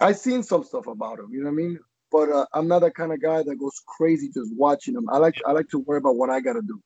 I've 0.00 0.18
seen 0.18 0.42
some 0.42 0.64
stuff 0.64 0.86
about 0.86 1.18
him. 1.18 1.28
You 1.32 1.40
know 1.40 1.50
what 1.50 1.52
I 1.52 1.56
mean? 1.56 1.78
But 2.10 2.30
uh, 2.30 2.46
I'm 2.52 2.68
not 2.68 2.80
that 2.80 2.94
kind 2.94 3.12
of 3.12 3.22
guy 3.22 3.42
that 3.42 3.56
goes 3.56 3.80
crazy 3.86 4.28
just 4.28 4.54
watching 4.54 4.94
him. 4.94 5.08
I 5.10 5.16
like 5.16 5.36
I 5.46 5.52
like 5.52 5.68
to 5.70 5.78
worry 5.78 5.98
about 5.98 6.16
what 6.16 6.28
I 6.30 6.40
got 6.40 6.54
to 6.54 6.62
do. 6.62 6.80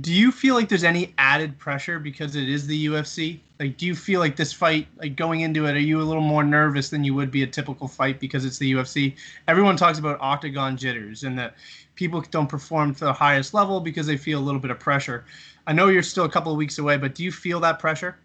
Do 0.00 0.12
you 0.12 0.32
feel 0.32 0.54
like 0.54 0.68
there's 0.68 0.84
any 0.84 1.14
added 1.16 1.58
pressure 1.58 1.98
because 1.98 2.34
it 2.34 2.48
is 2.48 2.66
the 2.66 2.86
UFC? 2.86 3.38
Like, 3.60 3.76
do 3.76 3.86
you 3.86 3.94
feel 3.94 4.20
like 4.20 4.36
this 4.36 4.52
fight, 4.52 4.88
like 4.96 5.16
going 5.16 5.40
into 5.40 5.66
it, 5.66 5.76
are 5.76 5.78
you 5.78 6.00
a 6.00 6.02
little 6.02 6.22
more 6.22 6.42
nervous 6.42 6.90
than 6.90 7.04
you 7.04 7.14
would 7.14 7.30
be 7.30 7.44
a 7.44 7.46
typical 7.46 7.86
fight 7.86 8.18
because 8.18 8.44
it's 8.44 8.58
the 8.58 8.72
UFC? 8.72 9.14
Everyone 9.46 9.76
talks 9.76 9.98
about 9.98 10.18
octagon 10.20 10.76
jitters 10.76 11.22
and 11.22 11.38
that 11.38 11.54
people 11.94 12.20
don't 12.30 12.48
perform 12.48 12.94
to 12.96 13.04
the 13.04 13.12
highest 13.12 13.54
level 13.54 13.80
because 13.80 14.06
they 14.06 14.16
feel 14.16 14.40
a 14.40 14.44
little 14.44 14.60
bit 14.60 14.70
of 14.70 14.78
pressure. 14.78 15.24
I 15.66 15.72
know 15.72 15.88
you're 15.88 16.02
still 16.02 16.24
a 16.24 16.28
couple 16.28 16.50
of 16.52 16.58
weeks 16.58 16.78
away, 16.78 16.96
but 16.96 17.14
do 17.14 17.24
you 17.24 17.32
feel 17.32 17.60
that 17.60 17.78
pressure? 17.78 18.16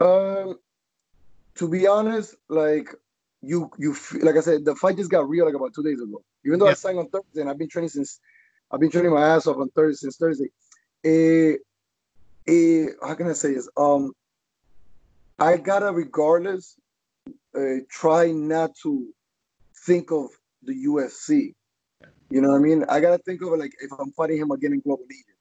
Um, 0.00 0.58
to 1.56 1.68
be 1.68 1.86
honest, 1.86 2.36
like 2.48 2.88
you, 3.42 3.70
you, 3.78 3.96
like 4.22 4.36
I 4.36 4.40
said, 4.40 4.64
the 4.64 4.74
fight 4.76 4.96
just 4.96 5.10
got 5.10 5.28
real 5.28 5.44
like 5.46 5.54
about 5.54 5.74
two 5.74 5.82
days 5.82 6.00
ago. 6.00 6.22
Even 6.46 6.58
though 6.58 6.66
yeah. 6.66 6.72
I 6.72 6.74
signed 6.74 6.98
on 6.98 7.08
Thursday 7.08 7.40
and 7.40 7.50
I've 7.50 7.58
been 7.58 7.68
training 7.68 7.90
since 7.90 8.20
I've 8.74 8.80
been 8.80 8.90
training 8.90 9.12
my 9.12 9.24
ass 9.24 9.46
off 9.46 9.58
on 9.58 9.68
Thursday 9.68 9.98
since 9.98 10.16
Thursday. 10.16 10.50
Eh, 11.04 11.58
eh, 12.48 12.86
how 13.00 13.14
can 13.14 13.28
I 13.28 13.32
say 13.32 13.54
this? 13.54 13.68
Um, 13.76 14.12
I 15.38 15.58
gotta, 15.58 15.92
regardless, 15.92 16.74
uh, 17.56 17.84
try 17.88 18.32
not 18.32 18.72
to 18.82 19.14
think 19.86 20.10
of 20.10 20.26
the 20.64 20.72
UFC. 20.72 21.54
You 22.30 22.40
know 22.40 22.48
what 22.48 22.56
I 22.56 22.58
mean? 22.58 22.84
I 22.88 22.98
gotta 22.98 23.18
think 23.18 23.42
of 23.42 23.52
it 23.52 23.60
like 23.60 23.74
if 23.80 23.92
I'm 23.96 24.10
fighting 24.10 24.38
him 24.38 24.50
again 24.50 24.72
in 24.72 24.80
Global 24.80 25.04
Legion. 25.08 25.36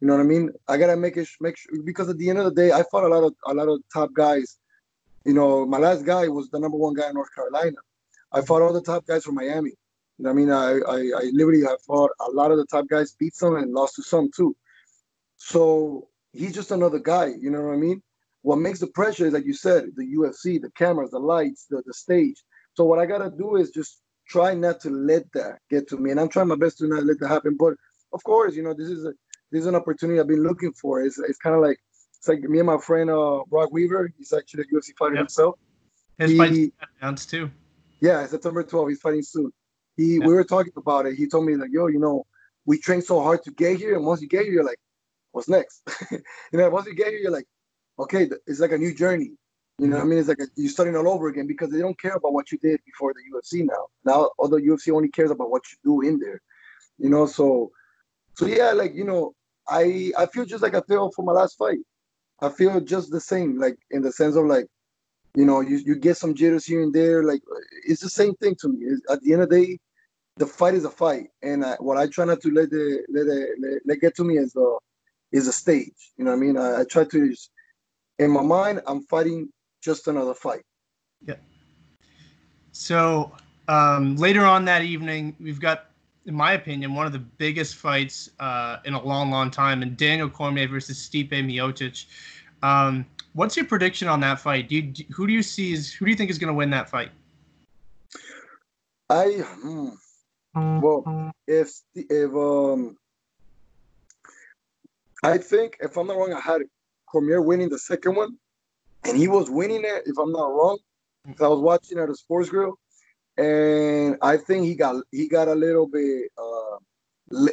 You 0.00 0.06
know 0.06 0.14
what 0.14 0.22
I 0.22 0.26
mean? 0.26 0.52
I 0.68 0.76
gotta 0.76 0.96
make 0.96 1.16
it 1.16 1.26
make 1.40 1.56
sure 1.56 1.82
because 1.84 2.08
at 2.08 2.18
the 2.18 2.30
end 2.30 2.38
of 2.38 2.44
the 2.44 2.54
day, 2.54 2.70
I 2.70 2.84
fought 2.88 3.02
a 3.02 3.08
lot 3.08 3.24
of 3.24 3.34
a 3.48 3.52
lot 3.54 3.66
of 3.66 3.80
top 3.92 4.12
guys. 4.14 4.58
You 5.24 5.34
know, 5.34 5.66
my 5.66 5.78
last 5.78 6.04
guy 6.04 6.28
was 6.28 6.50
the 6.50 6.60
number 6.60 6.76
one 6.76 6.94
guy 6.94 7.08
in 7.08 7.14
North 7.14 7.34
Carolina. 7.34 7.78
I 8.30 8.42
fought 8.42 8.62
all 8.62 8.72
the 8.72 8.80
top 8.80 9.06
guys 9.06 9.24
from 9.24 9.34
Miami. 9.34 9.72
I 10.24 10.32
mean, 10.32 10.50
I, 10.50 10.78
I, 10.78 10.96
I 11.16 11.30
literally 11.32 11.62
have 11.62 11.80
fought 11.82 12.10
a 12.26 12.30
lot 12.30 12.50
of 12.50 12.58
the 12.58 12.66
top 12.66 12.88
guys, 12.88 13.16
beat 13.18 13.34
some 13.34 13.56
and 13.56 13.72
lost 13.72 13.96
to 13.96 14.02
some 14.02 14.30
too. 14.34 14.56
So 15.36 16.08
he's 16.32 16.54
just 16.54 16.70
another 16.70 16.98
guy, 16.98 17.32
you 17.38 17.50
know 17.50 17.62
what 17.62 17.74
I 17.74 17.76
mean? 17.76 18.02
What 18.42 18.56
makes 18.56 18.78
the 18.78 18.86
pressure 18.86 19.26
is, 19.26 19.34
like 19.34 19.44
you 19.44 19.52
said, 19.52 19.86
the 19.96 20.04
UFC, 20.04 20.60
the 20.60 20.70
cameras, 20.70 21.10
the 21.10 21.18
lights, 21.18 21.66
the, 21.68 21.82
the 21.84 21.92
stage. 21.92 22.42
So 22.74 22.84
what 22.84 22.98
I 22.98 23.06
gotta 23.06 23.30
do 23.30 23.56
is 23.56 23.70
just 23.70 24.00
try 24.28 24.54
not 24.54 24.80
to 24.80 24.90
let 24.90 25.30
that 25.32 25.58
get 25.70 25.88
to 25.88 25.96
me, 25.96 26.10
and 26.10 26.20
I'm 26.20 26.28
trying 26.28 26.48
my 26.48 26.56
best 26.56 26.78
to 26.78 26.88
not 26.88 27.04
let 27.04 27.18
that 27.20 27.28
happen. 27.28 27.56
But 27.58 27.74
of 28.12 28.22
course, 28.24 28.54
you 28.54 28.62
know, 28.62 28.74
this 28.74 28.88
is 28.88 29.04
a 29.04 29.12
this 29.50 29.60
is 29.60 29.66
an 29.66 29.74
opportunity 29.74 30.20
I've 30.20 30.28
been 30.28 30.42
looking 30.42 30.72
for. 30.72 31.02
It's 31.02 31.18
it's 31.18 31.38
kind 31.38 31.56
of 31.56 31.62
like 31.62 31.78
it's 32.18 32.28
like 32.28 32.40
me 32.40 32.58
and 32.58 32.66
my 32.66 32.78
friend 32.78 33.10
uh, 33.10 33.40
Brock 33.48 33.72
Weaver. 33.72 34.12
He's 34.16 34.32
actually 34.32 34.64
a 34.64 34.74
UFC 34.74 34.96
fighter 34.98 35.14
yep. 35.14 35.22
himself. 35.22 35.58
His 36.18 36.30
he, 36.30 36.38
fight 36.38 36.72
announced 37.00 37.30
too. 37.30 37.50
Yeah, 38.00 38.26
September 38.26 38.62
12th. 38.62 38.90
He's 38.90 39.00
fighting 39.00 39.22
soon. 39.22 39.52
He 39.96 40.16
yeah. 40.16 40.26
we 40.26 40.34
were 40.34 40.44
talking 40.44 40.72
about 40.76 41.06
it. 41.06 41.16
He 41.16 41.26
told 41.26 41.46
me 41.46 41.56
like, 41.56 41.70
yo, 41.72 41.86
you 41.86 41.98
know, 41.98 42.26
we 42.64 42.78
train 42.78 43.02
so 43.02 43.22
hard 43.22 43.42
to 43.44 43.50
get 43.52 43.78
here, 43.78 43.96
and 43.96 44.04
once 44.04 44.20
you 44.20 44.28
get 44.28 44.44
here, 44.44 44.52
you're 44.52 44.64
like, 44.64 44.80
what's 45.32 45.48
next? 45.48 45.82
and 46.10 46.22
then 46.52 46.70
once 46.72 46.86
you 46.86 46.94
get 46.94 47.08
here, 47.08 47.18
you're 47.18 47.30
like, 47.30 47.46
okay, 47.98 48.28
it's 48.46 48.60
like 48.60 48.72
a 48.72 48.78
new 48.78 48.94
journey. 48.94 49.32
You 49.78 49.88
know, 49.88 49.96
I 49.96 50.00
mm-hmm. 50.00 50.08
mean, 50.10 50.18
it's 50.18 50.28
like 50.28 50.40
a, 50.40 50.46
you're 50.56 50.70
starting 50.70 50.96
all 50.96 51.08
over 51.08 51.28
again 51.28 51.46
because 51.46 51.70
they 51.70 51.80
don't 51.80 52.00
care 52.00 52.14
about 52.14 52.32
what 52.32 52.50
you 52.50 52.58
did 52.58 52.80
before 52.86 53.12
the 53.12 53.20
UFC 53.30 53.66
now. 53.66 53.86
Now, 54.04 54.30
although 54.38 54.56
UFC 54.56 54.90
only 54.94 55.08
cares 55.08 55.30
about 55.30 55.50
what 55.50 55.62
you 55.70 55.76
do 55.84 56.08
in 56.08 56.18
there, 56.18 56.40
you 56.98 57.10
know. 57.10 57.26
So, 57.26 57.70
so 58.34 58.46
yeah, 58.46 58.72
like 58.72 58.94
you 58.94 59.04
know, 59.04 59.34
I 59.68 60.12
I 60.16 60.26
feel 60.26 60.46
just 60.46 60.62
like 60.62 60.74
I 60.74 60.80
feel 60.88 61.10
for 61.14 61.24
my 61.24 61.32
last 61.32 61.58
fight. 61.58 61.78
I 62.40 62.48
feel 62.48 62.80
just 62.80 63.10
the 63.10 63.20
same, 63.20 63.58
like 63.58 63.76
in 63.90 64.02
the 64.02 64.12
sense 64.12 64.36
of 64.36 64.44
like, 64.44 64.66
you 65.34 65.44
know, 65.44 65.60
you, 65.60 65.76
you 65.78 65.96
get 65.96 66.16
some 66.16 66.34
jitters 66.34 66.66
here 66.66 66.82
and 66.82 66.92
there. 66.92 67.22
Like 67.22 67.40
it's 67.86 68.02
the 68.02 68.10
same 68.10 68.34
thing 68.36 68.56
to 68.60 68.68
me. 68.68 68.78
It's, 68.80 69.02
at 69.10 69.22
the 69.22 69.32
end 69.32 69.42
of 69.42 69.50
the 69.50 69.66
day, 69.66 69.78
the 70.36 70.46
fight 70.46 70.74
is 70.74 70.84
a 70.84 70.90
fight, 70.90 71.28
and 71.42 71.64
I, 71.64 71.76
what 71.78 71.96
I 71.96 72.06
try 72.06 72.24
not 72.24 72.40
to 72.42 72.50
let 72.50 72.70
the 72.70 73.04
let 73.08 73.26
the 73.26 73.56
let, 73.60 73.82
let 73.86 74.00
get 74.00 74.14
to 74.16 74.24
me 74.24 74.36
is 74.38 74.54
a 74.56 74.76
is 75.32 75.48
a 75.48 75.52
stage. 75.52 76.12
You 76.16 76.24
know 76.24 76.32
what 76.32 76.36
I 76.36 76.40
mean? 76.40 76.56
I, 76.56 76.80
I 76.80 76.84
try 76.84 77.04
to, 77.04 77.30
just, 77.30 77.50
in 78.18 78.30
my 78.30 78.42
mind, 78.42 78.80
I'm 78.86 79.02
fighting 79.02 79.48
just 79.82 80.08
another 80.08 80.34
fight. 80.34 80.62
Yeah. 81.26 81.34
So 82.72 83.32
um, 83.68 84.16
later 84.16 84.44
on 84.44 84.64
that 84.66 84.82
evening, 84.82 85.34
we've 85.40 85.60
got, 85.60 85.86
in 86.26 86.34
my 86.34 86.52
opinion, 86.52 86.94
one 86.94 87.06
of 87.06 87.12
the 87.12 87.18
biggest 87.18 87.76
fights 87.76 88.30
uh, 88.38 88.78
in 88.84 88.94
a 88.94 89.02
long, 89.02 89.30
long 89.30 89.50
time, 89.50 89.82
and 89.82 89.96
Daniel 89.96 90.28
Cormier 90.28 90.68
versus 90.68 90.98
Stipe 90.98 91.30
Miocic. 91.30 92.06
Um, 92.62 93.06
what's 93.32 93.56
your 93.56 93.66
prediction 93.66 94.08
on 94.08 94.20
that 94.20 94.40
fight? 94.40 94.68
Do 94.68 94.76
you, 94.76 94.82
do, 94.82 95.04
who 95.10 95.26
do 95.26 95.32
you 95.32 95.42
see 95.42 95.72
is 95.72 95.92
who 95.92 96.04
do 96.04 96.10
you 96.10 96.16
think 96.16 96.30
is 96.30 96.38
going 96.38 96.48
to 96.48 96.54
win 96.54 96.70
that 96.70 96.88
fight? 96.88 97.10
I 99.08 99.42
hmm, 99.62 99.90
well, 100.56 101.32
if 101.46 101.70
if 101.94 102.34
um, 102.34 102.96
I 105.22 105.38
think 105.38 105.76
if 105.80 105.96
I'm 105.96 106.06
not 106.06 106.16
wrong, 106.16 106.32
I 106.32 106.40
had 106.40 106.62
Cormier 107.06 107.42
winning 107.42 107.68
the 107.68 107.78
second 107.78 108.16
one 108.16 108.38
and 109.04 109.16
he 109.16 109.28
was 109.28 109.50
winning 109.50 109.82
it, 109.84 110.02
if 110.06 110.18
I'm 110.18 110.32
not 110.32 110.52
wrong. 110.52 110.78
I 111.40 111.48
was 111.48 111.60
watching 111.60 111.98
at 111.98 112.08
a 112.08 112.14
sports 112.14 112.48
grill, 112.48 112.78
and 113.36 114.16
I 114.22 114.36
think 114.36 114.64
he 114.64 114.74
got 114.74 115.02
he 115.10 115.28
got 115.28 115.48
a 115.48 115.54
little 115.54 115.86
bit 115.86 116.30
uh, 116.38 116.76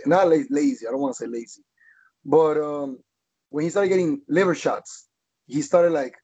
not 0.05 0.27
lazy. 0.27 0.87
I 0.87 0.91
don't 0.91 1.01
want 1.01 1.15
to 1.15 1.23
say 1.23 1.27
lazy, 1.27 1.63
but 2.23 2.57
um, 2.57 2.99
when 3.49 3.63
he 3.63 3.69
started 3.69 3.89
getting 3.89 4.21
liver 4.27 4.53
shots, 4.55 5.07
he 5.47 5.61
started 5.61 5.91
like 5.91 6.15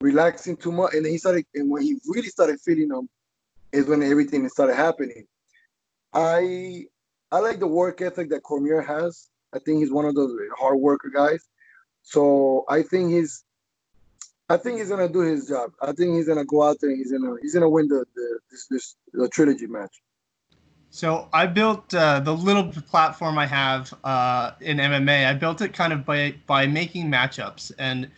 relaxing 0.00 0.56
too 0.56 0.72
much, 0.72 0.94
and 0.94 1.04
then 1.04 1.12
he 1.12 1.18
started. 1.18 1.46
And 1.54 1.70
when 1.70 1.82
he 1.82 1.96
really 2.06 2.28
started 2.28 2.60
feeling 2.60 2.88
them, 2.88 3.08
is 3.72 3.86
when 3.86 4.02
everything 4.02 4.48
started 4.48 4.74
happening. 4.74 5.26
I 6.12 6.86
I 7.32 7.38
like 7.38 7.60
the 7.60 7.66
work 7.66 8.00
ethic 8.00 8.30
that 8.30 8.42
Cormier 8.42 8.80
has. 8.80 9.28
I 9.52 9.58
think 9.58 9.80
he's 9.80 9.92
one 9.92 10.04
of 10.04 10.14
those 10.14 10.32
hard 10.58 10.78
worker 10.78 11.10
guys. 11.14 11.48
So 12.02 12.64
I 12.68 12.82
think 12.82 13.10
he's 13.10 13.44
I 14.48 14.56
think 14.56 14.78
he's 14.78 14.88
gonna 14.88 15.08
do 15.08 15.20
his 15.20 15.48
job. 15.48 15.72
I 15.80 15.92
think 15.92 16.16
he's 16.16 16.26
gonna 16.26 16.44
go 16.44 16.62
out 16.62 16.78
there. 16.80 16.90
he's 16.90 17.12
gonna 17.12 17.36
he's 17.40 17.54
gonna 17.54 17.68
win 17.68 17.88
the 17.88 18.04
the 18.14 18.38
this, 18.50 18.66
this 18.66 18.96
the 19.12 19.28
trilogy 19.28 19.66
match. 19.66 20.02
So 20.92 21.28
I 21.32 21.46
built 21.46 21.94
uh, 21.94 22.18
the 22.18 22.34
little 22.34 22.64
platform 22.64 23.38
I 23.38 23.46
have 23.46 23.94
uh, 24.02 24.52
in 24.60 24.78
MMA. 24.78 25.24
I 25.24 25.34
built 25.34 25.60
it 25.60 25.72
kind 25.72 25.92
of 25.92 26.04
by 26.04 26.34
by 26.46 26.66
making 26.66 27.10
matchups, 27.10 27.70
and 27.78 28.10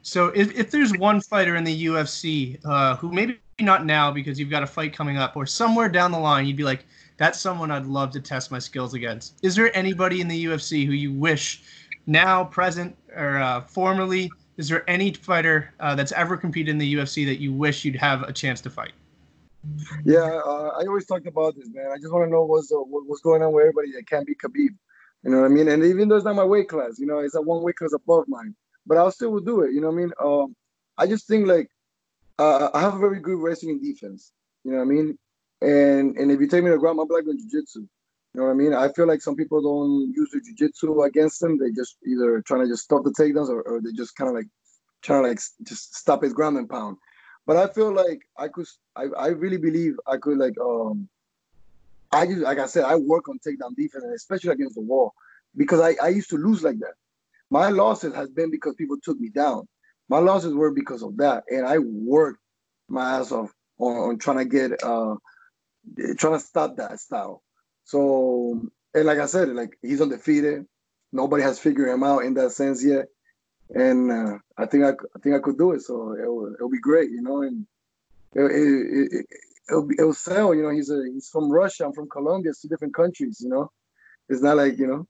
so 0.00 0.28
if, 0.28 0.54
if 0.58 0.70
there's 0.70 0.96
one 0.96 1.20
fighter 1.20 1.56
in 1.56 1.64
the 1.64 1.84
UFC 1.86 2.58
uh, 2.64 2.96
who 2.96 3.12
maybe 3.12 3.38
not 3.60 3.84
now 3.84 4.10
because 4.10 4.40
you've 4.40 4.50
got 4.50 4.62
a 4.62 4.66
fight 4.66 4.94
coming 4.94 5.18
up, 5.18 5.36
or 5.36 5.44
somewhere 5.44 5.90
down 5.90 6.12
the 6.12 6.18
line, 6.18 6.46
you'd 6.46 6.56
be 6.56 6.64
like, 6.64 6.86
that's 7.16 7.40
someone 7.40 7.70
I'd 7.70 7.86
love 7.86 8.10
to 8.12 8.20
test 8.20 8.50
my 8.50 8.58
skills 8.58 8.94
against. 8.94 9.38
Is 9.42 9.54
there 9.54 9.74
anybody 9.76 10.20
in 10.20 10.28
the 10.28 10.44
UFC 10.46 10.86
who 10.86 10.92
you 10.92 11.12
wish 11.12 11.62
now, 12.06 12.44
present, 12.44 12.96
or 13.14 13.38
uh, 13.38 13.60
formerly 13.62 14.30
is 14.56 14.68
there 14.68 14.88
any 14.88 15.12
fighter 15.12 15.72
uh, 15.80 15.94
that's 15.94 16.12
ever 16.12 16.36
competed 16.36 16.70
in 16.70 16.78
the 16.78 16.94
UFC 16.94 17.26
that 17.26 17.40
you 17.40 17.52
wish 17.52 17.84
you'd 17.84 17.96
have 17.96 18.22
a 18.22 18.32
chance 18.32 18.60
to 18.62 18.70
fight? 18.70 18.92
Yeah, 20.04 20.40
uh, 20.44 20.76
I 20.78 20.84
always 20.86 21.06
talked 21.06 21.26
about 21.26 21.56
this, 21.56 21.68
man. 21.72 21.90
I 21.92 21.96
just 21.96 22.12
want 22.12 22.26
to 22.26 22.30
know 22.30 22.44
what's 22.44 22.70
uh, 22.70 22.76
what's 22.76 23.22
going 23.22 23.42
on 23.42 23.52
with 23.52 23.62
everybody 23.62 23.92
that 23.92 24.06
can't 24.06 24.26
be 24.26 24.34
Khabib. 24.34 24.68
You 25.22 25.30
know 25.30 25.40
what 25.40 25.46
I 25.46 25.48
mean? 25.48 25.68
And 25.68 25.82
even 25.84 26.08
though 26.08 26.16
it's 26.16 26.24
not 26.24 26.36
my 26.36 26.44
weight 26.44 26.68
class, 26.68 26.98
you 26.98 27.06
know, 27.06 27.18
it's 27.18 27.34
a 27.34 27.40
one 27.40 27.62
weight 27.62 27.76
class 27.76 27.94
above 27.94 28.24
mine, 28.28 28.54
but 28.86 28.98
I 28.98 29.08
still 29.08 29.30
would 29.32 29.46
do 29.46 29.62
it. 29.62 29.72
You 29.72 29.80
know 29.80 29.88
what 29.88 29.94
I 29.94 29.96
mean? 29.96 30.12
Um, 30.22 30.56
I 30.98 31.06
just 31.06 31.26
think 31.26 31.46
like 31.46 31.70
uh, 32.38 32.68
I 32.74 32.80
have 32.80 32.94
a 32.94 32.98
very 32.98 33.20
good 33.20 33.38
wrestling 33.38 33.80
defense. 33.80 34.32
You 34.64 34.72
know 34.72 34.78
what 34.78 34.84
I 34.84 34.86
mean? 34.86 35.18
And 35.60 36.16
and 36.16 36.30
if 36.30 36.40
you 36.40 36.46
take 36.46 36.64
me 36.64 36.70
to 36.70 36.78
ground, 36.78 36.98
I'm 37.00 37.08
black 37.08 37.24
in 37.26 37.38
jiu-jitsu. 37.38 37.80
You 37.80 38.40
know 38.40 38.46
what 38.46 38.50
I 38.50 38.54
mean? 38.54 38.74
I 38.74 38.88
feel 38.92 39.06
like 39.06 39.22
some 39.22 39.36
people 39.36 39.62
don't 39.62 40.12
use 40.12 40.30
the 40.32 40.40
jiu-jitsu 40.40 41.02
against 41.02 41.40
them. 41.40 41.58
They 41.58 41.70
just 41.70 41.96
either 42.06 42.42
trying 42.42 42.62
to 42.62 42.68
just 42.68 42.84
stop 42.84 43.04
the 43.04 43.12
takedowns 43.12 43.48
or, 43.48 43.62
or 43.62 43.80
they 43.80 43.92
just 43.92 44.16
kind 44.16 44.28
of 44.28 44.34
like 44.34 44.48
trying 45.02 45.22
to 45.22 45.28
like 45.28 45.40
just 45.62 45.94
stop 45.94 46.22
his 46.22 46.32
ground 46.32 46.56
and 46.56 46.68
pound. 46.68 46.96
But 47.46 47.56
I 47.58 47.68
feel 47.68 47.92
like 47.92 48.22
I 48.38 48.48
could, 48.48 48.66
I, 48.96 49.04
I 49.18 49.26
really 49.28 49.58
believe 49.58 49.96
I 50.06 50.16
could 50.16 50.38
like, 50.38 50.54
um, 50.58 51.08
I 52.10 52.26
just, 52.26 52.38
like 52.38 52.58
I 52.58 52.66
said, 52.66 52.84
I 52.84 52.96
work 52.96 53.28
on 53.28 53.38
takedown 53.38 53.76
defense, 53.76 54.04
especially 54.16 54.50
against 54.50 54.76
the 54.76 54.80
wall, 54.80 55.12
because 55.54 55.80
I, 55.80 55.94
I 56.02 56.08
used 56.08 56.30
to 56.30 56.38
lose 56.38 56.62
like 56.62 56.78
that. 56.78 56.94
My 57.50 57.68
losses 57.68 58.14
has 58.14 58.30
been 58.30 58.50
because 58.50 58.74
people 58.76 58.96
took 59.02 59.20
me 59.20 59.28
down. 59.28 59.68
My 60.08 60.18
losses 60.18 60.54
were 60.54 60.70
because 60.70 61.02
of 61.02 61.18
that, 61.18 61.44
and 61.50 61.66
I 61.66 61.78
worked 61.78 62.40
my 62.88 63.18
ass 63.18 63.30
off 63.30 63.52
on, 63.78 63.96
on 64.08 64.18
trying 64.18 64.38
to 64.38 64.44
get, 64.46 64.82
uh, 64.82 65.16
trying 66.16 66.34
to 66.34 66.40
stop 66.40 66.76
that 66.76 67.00
style. 67.00 67.42
So, 67.84 68.62
and 68.94 69.04
like 69.04 69.18
I 69.18 69.26
said, 69.26 69.48
like 69.50 69.78
he's 69.82 70.00
undefeated. 70.00 70.66
Nobody 71.12 71.42
has 71.42 71.58
figured 71.58 71.88
him 71.88 72.02
out 72.02 72.24
in 72.24 72.34
that 72.34 72.52
sense 72.52 72.84
yet, 72.84 73.06
and 73.70 74.10
uh, 74.10 74.38
I 74.58 74.66
think 74.66 74.84
I, 74.84 74.90
I 74.90 75.18
think 75.22 75.36
I 75.36 75.38
could 75.38 75.58
do 75.58 75.72
it. 75.72 75.82
So 75.82 76.16
it'll, 76.18 76.54
it'll 76.54 76.70
be 76.70 76.80
great, 76.80 77.10
you 77.10 77.22
know, 77.22 77.42
and 77.42 77.66
it, 78.34 78.42
it, 78.42 79.12
it, 79.12 79.26
it'll 79.68 79.86
be, 79.86 79.94
it'll 79.98 80.12
sell. 80.14 80.54
You 80.54 80.64
know, 80.64 80.70
he's 80.70 80.90
a 80.90 81.04
he's 81.12 81.28
from 81.28 81.50
Russia. 81.50 81.84
I'm 81.84 81.92
from 81.92 82.08
Colombia. 82.08 82.50
It's 82.50 82.62
two 82.62 82.68
different 82.68 82.94
countries. 82.94 83.40
You 83.40 83.50
know, 83.50 83.70
it's 84.28 84.42
not 84.42 84.56
like 84.56 84.78
you 84.78 84.86
know. 84.86 85.06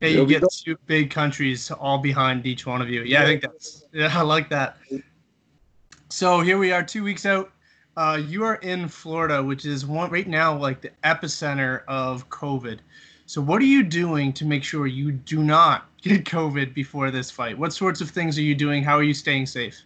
Yeah, 0.00 0.08
you 0.08 0.26
get 0.26 0.42
two 0.50 0.76
big 0.86 1.10
countries 1.10 1.70
all 1.70 1.98
behind 1.98 2.44
each 2.44 2.66
one 2.66 2.82
of 2.82 2.88
you. 2.88 3.02
Yeah, 3.02 3.22
I 3.22 3.26
think 3.26 3.42
that's 3.42 3.84
yeah, 3.92 4.10
I 4.18 4.22
like 4.22 4.48
that. 4.48 4.78
So 6.08 6.40
here 6.40 6.58
we 6.58 6.72
are, 6.72 6.82
two 6.82 7.04
weeks 7.04 7.24
out 7.24 7.52
uh, 7.96 8.20
you 8.26 8.44
are 8.44 8.56
in 8.56 8.88
Florida, 8.88 9.42
which 9.42 9.66
is 9.66 9.84
one 9.84 10.10
right 10.10 10.28
now 10.28 10.56
like 10.56 10.80
the 10.80 10.90
epicenter 11.04 11.82
of 11.86 12.28
COVID. 12.30 12.78
So, 13.26 13.40
what 13.40 13.60
are 13.62 13.66
you 13.66 13.82
doing 13.82 14.32
to 14.34 14.44
make 14.44 14.64
sure 14.64 14.86
you 14.86 15.12
do 15.12 15.42
not 15.42 15.86
get 16.02 16.24
COVID 16.24 16.74
before 16.74 17.10
this 17.10 17.30
fight? 17.30 17.58
What 17.58 17.72
sorts 17.72 18.00
of 18.00 18.10
things 18.10 18.38
are 18.38 18.42
you 18.42 18.54
doing? 18.54 18.82
How 18.82 18.96
are 18.96 19.02
you 19.02 19.14
staying 19.14 19.46
safe? 19.46 19.84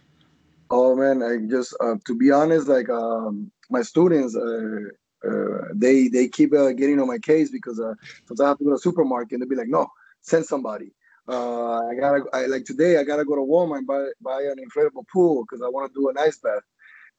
Oh 0.69 0.95
man, 0.95 1.23
I 1.23 1.37
just 1.49 1.75
uh, 1.79 1.95
to 2.05 2.15
be 2.15 2.31
honest, 2.31 2.67
like 2.67 2.89
um, 2.89 3.51
my 3.69 3.81
students, 3.81 4.35
uh, 4.35 5.27
uh, 5.27 5.67
they 5.73 6.07
they 6.07 6.27
keep 6.27 6.53
uh, 6.53 6.71
getting 6.73 6.99
on 6.99 7.07
my 7.07 7.19
case 7.19 7.51
because 7.51 7.79
uh, 7.79 7.93
sometimes 8.25 8.41
I 8.41 8.47
have 8.49 8.57
to 8.59 8.63
go 8.63 8.69
to 8.71 8.75
the 8.75 8.81
supermarket 8.81 9.33
and 9.33 9.41
they'll 9.41 9.49
be 9.49 9.55
like, 9.55 9.69
no, 9.69 9.87
send 10.21 10.45
somebody. 10.45 10.91
Uh, 11.29 11.85
I 11.87 11.95
gotta 11.95 12.23
I, 12.31 12.45
like 12.45 12.63
today 12.63 12.97
I 12.97 13.03
gotta 13.03 13.25
go 13.25 13.35
to 13.35 13.41
Walmart 13.41 13.79
and 13.79 13.87
buy 13.87 14.05
buy 14.21 14.41
an 14.43 14.55
inflatable 14.63 15.05
pool 15.11 15.43
because 15.43 15.61
I 15.61 15.67
want 15.67 15.93
to 15.93 15.99
do 15.99 16.09
an 16.09 16.15
ice 16.17 16.37
bath 16.37 16.63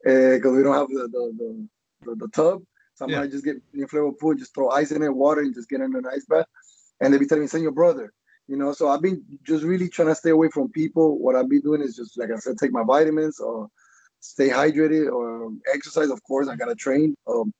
because 0.02 0.46
uh, 0.46 0.50
we 0.50 0.62
don't 0.62 0.74
have 0.74 0.88
the 0.88 1.08
the, 1.08 1.32
the, 1.38 1.68
the, 2.04 2.14
the 2.16 2.28
tub. 2.28 2.62
So 2.94 3.04
I'm 3.04 3.10
yeah. 3.10 3.26
just 3.26 3.44
get 3.44 3.56
inflatable 3.74 4.18
pool, 4.18 4.34
just 4.34 4.54
throw 4.54 4.70
ice 4.70 4.90
in 4.90 5.02
it, 5.02 5.14
water, 5.14 5.40
and 5.40 5.54
just 5.54 5.68
get 5.68 5.80
in 5.80 5.94
an 5.94 6.04
ice 6.12 6.24
bath. 6.28 6.46
And 7.00 7.14
they 7.14 7.18
be 7.18 7.26
telling 7.26 7.42
me, 7.42 7.48
send 7.48 7.62
your 7.62 7.72
brother. 7.72 8.12
You 8.48 8.56
know, 8.56 8.72
so 8.72 8.88
I've 8.88 9.02
been 9.02 9.22
just 9.46 9.62
really 9.62 9.88
trying 9.88 10.08
to 10.08 10.14
stay 10.14 10.30
away 10.30 10.48
from 10.48 10.70
people. 10.70 11.18
What 11.18 11.36
I've 11.36 11.48
been 11.48 11.60
doing 11.60 11.82
is 11.82 11.94
just 11.94 12.18
like 12.18 12.30
I 12.34 12.38
said, 12.38 12.56
take 12.58 12.72
my 12.72 12.82
vitamins 12.82 13.40
or 13.40 13.68
stay 14.20 14.48
hydrated 14.48 15.12
or 15.12 15.52
exercise. 15.72 16.10
Of 16.10 16.22
course, 16.24 16.48
I 16.48 16.56
gotta 16.56 16.74
train. 16.74 17.14
Um, 17.26 17.52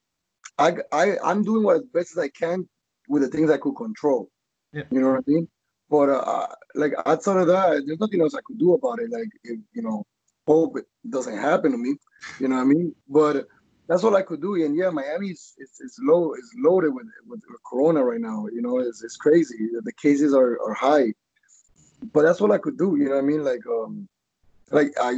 I 0.58 0.76
I 0.90 1.18
I'm 1.22 1.44
doing 1.44 1.62
what 1.62 1.76
as 1.76 1.82
best 1.92 2.12
as 2.12 2.18
I 2.18 2.28
can 2.28 2.68
with 3.06 3.22
the 3.22 3.28
things 3.28 3.50
I 3.50 3.58
could 3.58 3.74
control. 3.74 4.30
Yeah. 4.72 4.84
You 4.90 5.00
know 5.00 5.10
what 5.10 5.24
I 5.26 5.30
mean? 5.30 5.48
But 5.90 6.10
uh, 6.10 6.48
like 6.74 6.94
outside 7.06 7.38
of 7.38 7.46
that, 7.46 7.82
there's 7.86 8.00
nothing 8.00 8.20
else 8.20 8.34
I 8.34 8.40
could 8.44 8.58
do 8.58 8.74
about 8.74 8.98
it. 8.98 9.10
Like 9.10 9.28
if 9.44 9.58
you 9.74 9.82
know, 9.82 10.04
hope 10.46 10.78
it 10.78 10.86
doesn't 11.08 11.36
happen 11.36 11.72
to 11.72 11.78
me. 11.78 11.96
You 12.40 12.48
know 12.48 12.56
what 12.56 12.62
I 12.62 12.66
mean? 12.66 12.94
But 13.08 13.46
that's 13.88 14.04
all 14.04 14.16
I 14.16 14.22
could 14.22 14.40
do. 14.40 14.54
And 14.54 14.76
yeah, 14.76 14.90
Miami 14.90 15.30
is 15.30 15.54
it's, 15.58 15.80
it's 15.80 15.98
low, 16.00 16.32
it's 16.34 16.52
loaded 16.56 16.94
with, 16.94 17.06
with, 17.26 17.40
Corona 17.64 18.04
right 18.04 18.20
now. 18.20 18.46
You 18.52 18.62
know, 18.62 18.78
it's, 18.78 19.02
it's 19.02 19.16
crazy. 19.16 19.68
The 19.82 19.92
cases 19.92 20.34
are, 20.34 20.60
are 20.62 20.74
high. 20.74 21.14
But 22.12 22.22
that's 22.22 22.40
all 22.40 22.52
I 22.52 22.58
could 22.58 22.78
do. 22.78 22.96
You 22.96 23.06
know 23.06 23.16
what 23.16 23.24
I 23.24 23.26
mean? 23.26 23.44
Like 23.44 23.66
um, 23.66 24.08
like 24.70 24.92
I 25.00 25.12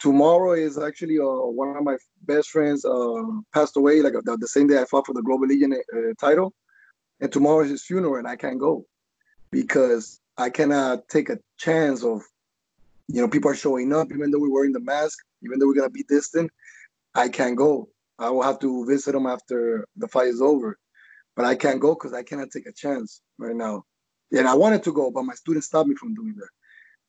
tomorrow 0.00 0.52
is 0.52 0.78
actually 0.78 1.18
uh, 1.18 1.24
one 1.24 1.76
of 1.76 1.84
my 1.84 1.96
best 2.22 2.50
friends 2.50 2.84
uh, 2.84 3.22
passed 3.52 3.76
away. 3.76 4.00
Like 4.02 4.14
the, 4.24 4.36
the, 4.36 4.48
same 4.48 4.66
day 4.66 4.80
I 4.80 4.84
fought 4.84 5.06
for 5.06 5.14
the 5.14 5.22
Global 5.22 5.46
Legion 5.46 5.72
uh, 5.72 5.98
title, 6.18 6.54
and 7.20 7.30
tomorrow 7.30 7.64
is 7.64 7.70
his 7.70 7.84
funeral, 7.84 8.16
and 8.16 8.26
I 8.26 8.36
can't 8.36 8.58
go. 8.58 8.86
because 9.52 10.20
I 10.38 10.50
cannot 10.50 11.08
take 11.08 11.28
a 11.28 11.38
chance 11.58 12.02
of, 12.02 12.22
you 13.08 13.20
know, 13.20 13.28
people 13.28 13.50
are 13.50 13.56
showing 13.56 13.92
up 13.92 14.08
even 14.12 14.30
though 14.30 14.38
we're 14.38 14.52
wearing 14.52 14.72
the 14.72 14.80
mask, 14.80 15.18
even 15.42 15.58
though 15.58 15.66
we're 15.66 15.74
gonna 15.74 15.90
be 15.90 16.04
distant. 16.04 16.50
I 17.14 17.28
can't 17.28 17.56
go. 17.56 17.88
I 18.18 18.30
will 18.30 18.42
have 18.42 18.58
to 18.60 18.86
visit 18.86 19.12
them 19.12 19.26
after 19.26 19.86
the 19.96 20.08
fight 20.08 20.28
is 20.28 20.40
over, 20.40 20.78
but 21.36 21.44
I 21.44 21.54
can't 21.54 21.80
go 21.80 21.94
because 21.94 22.14
I 22.14 22.22
cannot 22.22 22.50
take 22.50 22.66
a 22.66 22.72
chance 22.72 23.20
right 23.38 23.56
now. 23.56 23.84
And 24.30 24.48
I 24.48 24.54
wanted 24.54 24.82
to 24.84 24.92
go, 24.92 25.10
but 25.10 25.24
my 25.24 25.34
students 25.34 25.66
stopped 25.66 25.88
me 25.88 25.94
from 25.94 26.14
doing 26.14 26.34
that. 26.36 26.48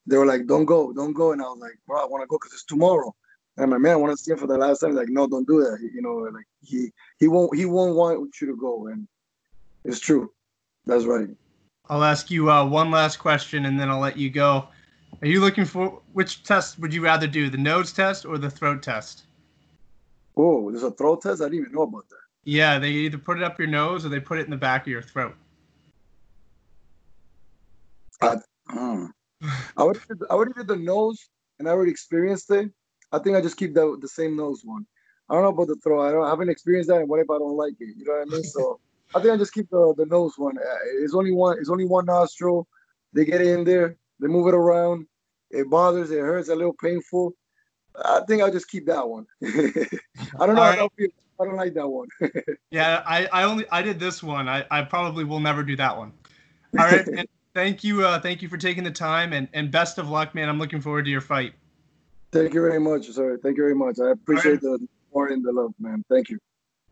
They 0.06 0.18
were 0.18 0.26
like, 0.26 0.46
"Don't 0.46 0.66
go, 0.66 0.92
don't 0.92 1.14
go," 1.14 1.32
and 1.32 1.40
I 1.40 1.46
was 1.46 1.58
like, 1.58 1.78
"Bro, 1.86 2.02
I 2.02 2.06
want 2.06 2.22
to 2.22 2.26
go 2.26 2.36
because 2.36 2.52
it's 2.52 2.64
tomorrow." 2.64 3.14
And 3.56 3.70
my 3.70 3.78
man, 3.78 3.92
I 3.92 3.96
want 3.96 4.16
to 4.16 4.22
see 4.22 4.32
him 4.32 4.38
for 4.38 4.46
the 4.46 4.58
last 4.58 4.80
time. 4.80 4.94
Like, 4.94 5.08
no, 5.08 5.26
don't 5.26 5.46
do 5.46 5.60
that. 5.60 5.78
You 5.80 6.02
know, 6.02 6.16
like 6.16 6.46
he 6.60 6.92
he 7.18 7.28
won't 7.28 7.56
he 7.56 7.64
won't 7.64 7.94
want 7.94 8.40
you 8.40 8.46
to 8.48 8.56
go, 8.56 8.88
and 8.88 9.08
it's 9.84 10.00
true. 10.00 10.32
That's 10.86 11.04
right. 11.04 11.28
I'll 11.88 12.04
ask 12.04 12.30
you 12.30 12.50
uh, 12.50 12.66
one 12.66 12.90
last 12.90 13.18
question, 13.18 13.66
and 13.66 13.78
then 13.78 13.90
I'll 13.90 14.00
let 14.00 14.18
you 14.18 14.30
go. 14.30 14.68
Are 15.22 15.28
you 15.28 15.40
looking 15.40 15.64
for 15.64 16.00
which 16.12 16.42
test 16.42 16.78
would 16.78 16.92
you 16.92 17.02
rather 17.02 17.26
do, 17.26 17.48
the 17.48 17.58
nose 17.58 17.92
test 17.92 18.24
or 18.24 18.38
the 18.38 18.50
throat 18.50 18.82
test? 18.82 19.24
Oh, 20.36 20.70
there's 20.70 20.82
a 20.82 20.90
throat 20.90 21.22
test. 21.22 21.40
I 21.40 21.46
didn't 21.46 21.60
even 21.60 21.72
know 21.72 21.82
about 21.82 22.08
that. 22.08 22.16
Yeah, 22.44 22.78
they 22.78 22.90
either 22.90 23.18
put 23.18 23.38
it 23.38 23.42
up 23.42 23.58
your 23.58 23.68
nose 23.68 24.04
or 24.04 24.08
they 24.08 24.20
put 24.20 24.38
it 24.38 24.44
in 24.44 24.50
the 24.50 24.56
back 24.56 24.82
of 24.82 24.88
your 24.88 25.02
throat. 25.02 25.34
I, 28.20 28.36
uh, 28.74 29.06
I 29.76 29.84
would 29.84 29.98
I 30.30 30.34
would 30.34 30.54
do 30.54 30.62
the 30.62 30.76
nose, 30.76 31.18
and 31.58 31.68
I 31.68 31.72
already 31.72 31.90
experienced 31.90 32.50
it. 32.50 32.70
I 33.12 33.18
think 33.18 33.36
I 33.36 33.40
just 33.40 33.56
keep 33.56 33.74
the 33.74 33.96
the 34.00 34.08
same 34.08 34.36
nose 34.36 34.62
one. 34.64 34.86
I 35.28 35.34
don't 35.34 35.42
know 35.42 35.48
about 35.50 35.68
the 35.68 35.76
throat. 35.76 36.02
I 36.02 36.12
don't 36.12 36.24
I 36.24 36.30
haven't 36.30 36.50
experienced 36.50 36.88
that. 36.90 37.00
And 37.00 37.08
what 37.08 37.20
if 37.20 37.30
I 37.30 37.38
don't 37.38 37.56
like 37.56 37.74
it? 37.80 37.96
You 37.96 38.04
know 38.04 38.12
what 38.12 38.28
I 38.28 38.30
mean? 38.30 38.44
So 38.44 38.80
I 39.14 39.20
think 39.20 39.34
I 39.34 39.36
just 39.36 39.54
keep 39.54 39.70
the, 39.70 39.94
the 39.96 40.06
nose 40.06 40.34
one. 40.36 40.58
Uh, 40.58 40.76
it's 41.02 41.14
only 41.14 41.32
one. 41.32 41.58
It's 41.58 41.70
only 41.70 41.86
one 41.86 42.06
nostril. 42.06 42.68
They 43.12 43.24
get 43.24 43.40
in 43.40 43.64
there. 43.64 43.96
They 44.20 44.28
move 44.28 44.48
it 44.48 44.54
around. 44.54 45.06
It 45.50 45.68
bothers. 45.70 46.10
It 46.10 46.20
hurts. 46.20 46.48
A 46.48 46.54
little 46.54 46.74
painful. 46.74 47.34
I 48.02 48.20
think 48.26 48.42
I'll 48.42 48.52
just 48.52 48.68
keep 48.68 48.86
that 48.86 49.08
one. 49.08 49.26
I 49.44 50.46
don't 50.46 50.54
know. 50.54 50.62
Right. 50.62 50.72
I, 50.72 50.76
don't 50.76 50.92
feel, 50.96 51.08
I 51.40 51.44
don't 51.44 51.56
like 51.56 51.74
that 51.74 51.88
one. 51.88 52.08
yeah, 52.70 53.02
I, 53.06 53.26
I 53.32 53.44
only 53.44 53.66
I 53.70 53.82
did 53.82 54.00
this 54.00 54.22
one. 54.22 54.48
I, 54.48 54.64
I 54.70 54.82
probably 54.82 55.24
will 55.24 55.40
never 55.40 55.62
do 55.62 55.76
that 55.76 55.96
one. 55.96 56.12
All 56.78 56.84
right. 56.86 57.06
thank 57.54 57.84
you. 57.84 58.04
Uh, 58.04 58.18
thank 58.18 58.42
you 58.42 58.48
for 58.48 58.56
taking 58.56 58.84
the 58.84 58.90
time 58.90 59.32
and, 59.32 59.48
and 59.52 59.70
best 59.70 59.98
of 59.98 60.08
luck, 60.10 60.34
man. 60.34 60.48
I'm 60.48 60.58
looking 60.58 60.80
forward 60.80 61.04
to 61.04 61.10
your 61.10 61.20
fight. 61.20 61.54
Thank 62.32 62.52
you 62.52 62.60
very 62.60 62.80
much, 62.80 63.08
sir. 63.10 63.38
Thank 63.38 63.56
you 63.56 63.62
very 63.62 63.76
much. 63.76 64.00
I 64.00 64.10
appreciate 64.10 64.54
right. 64.54 64.80
the 64.80 64.88
support 65.06 65.30
and 65.30 65.44
the 65.44 65.52
love, 65.52 65.72
man. 65.78 66.04
Thank 66.10 66.30
you. 66.30 66.38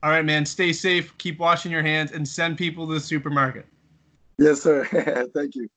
All 0.04 0.10
right, 0.10 0.24
man. 0.24 0.46
Stay 0.46 0.72
safe. 0.72 1.16
Keep 1.18 1.40
washing 1.40 1.72
your 1.72 1.82
hands 1.82 2.12
and 2.12 2.26
send 2.26 2.58
people 2.58 2.86
to 2.86 2.94
the 2.94 3.00
supermarket. 3.00 3.66
Yes, 4.38 4.62
sir. 4.62 4.84
Thank 5.34 5.56
you. 5.56 5.68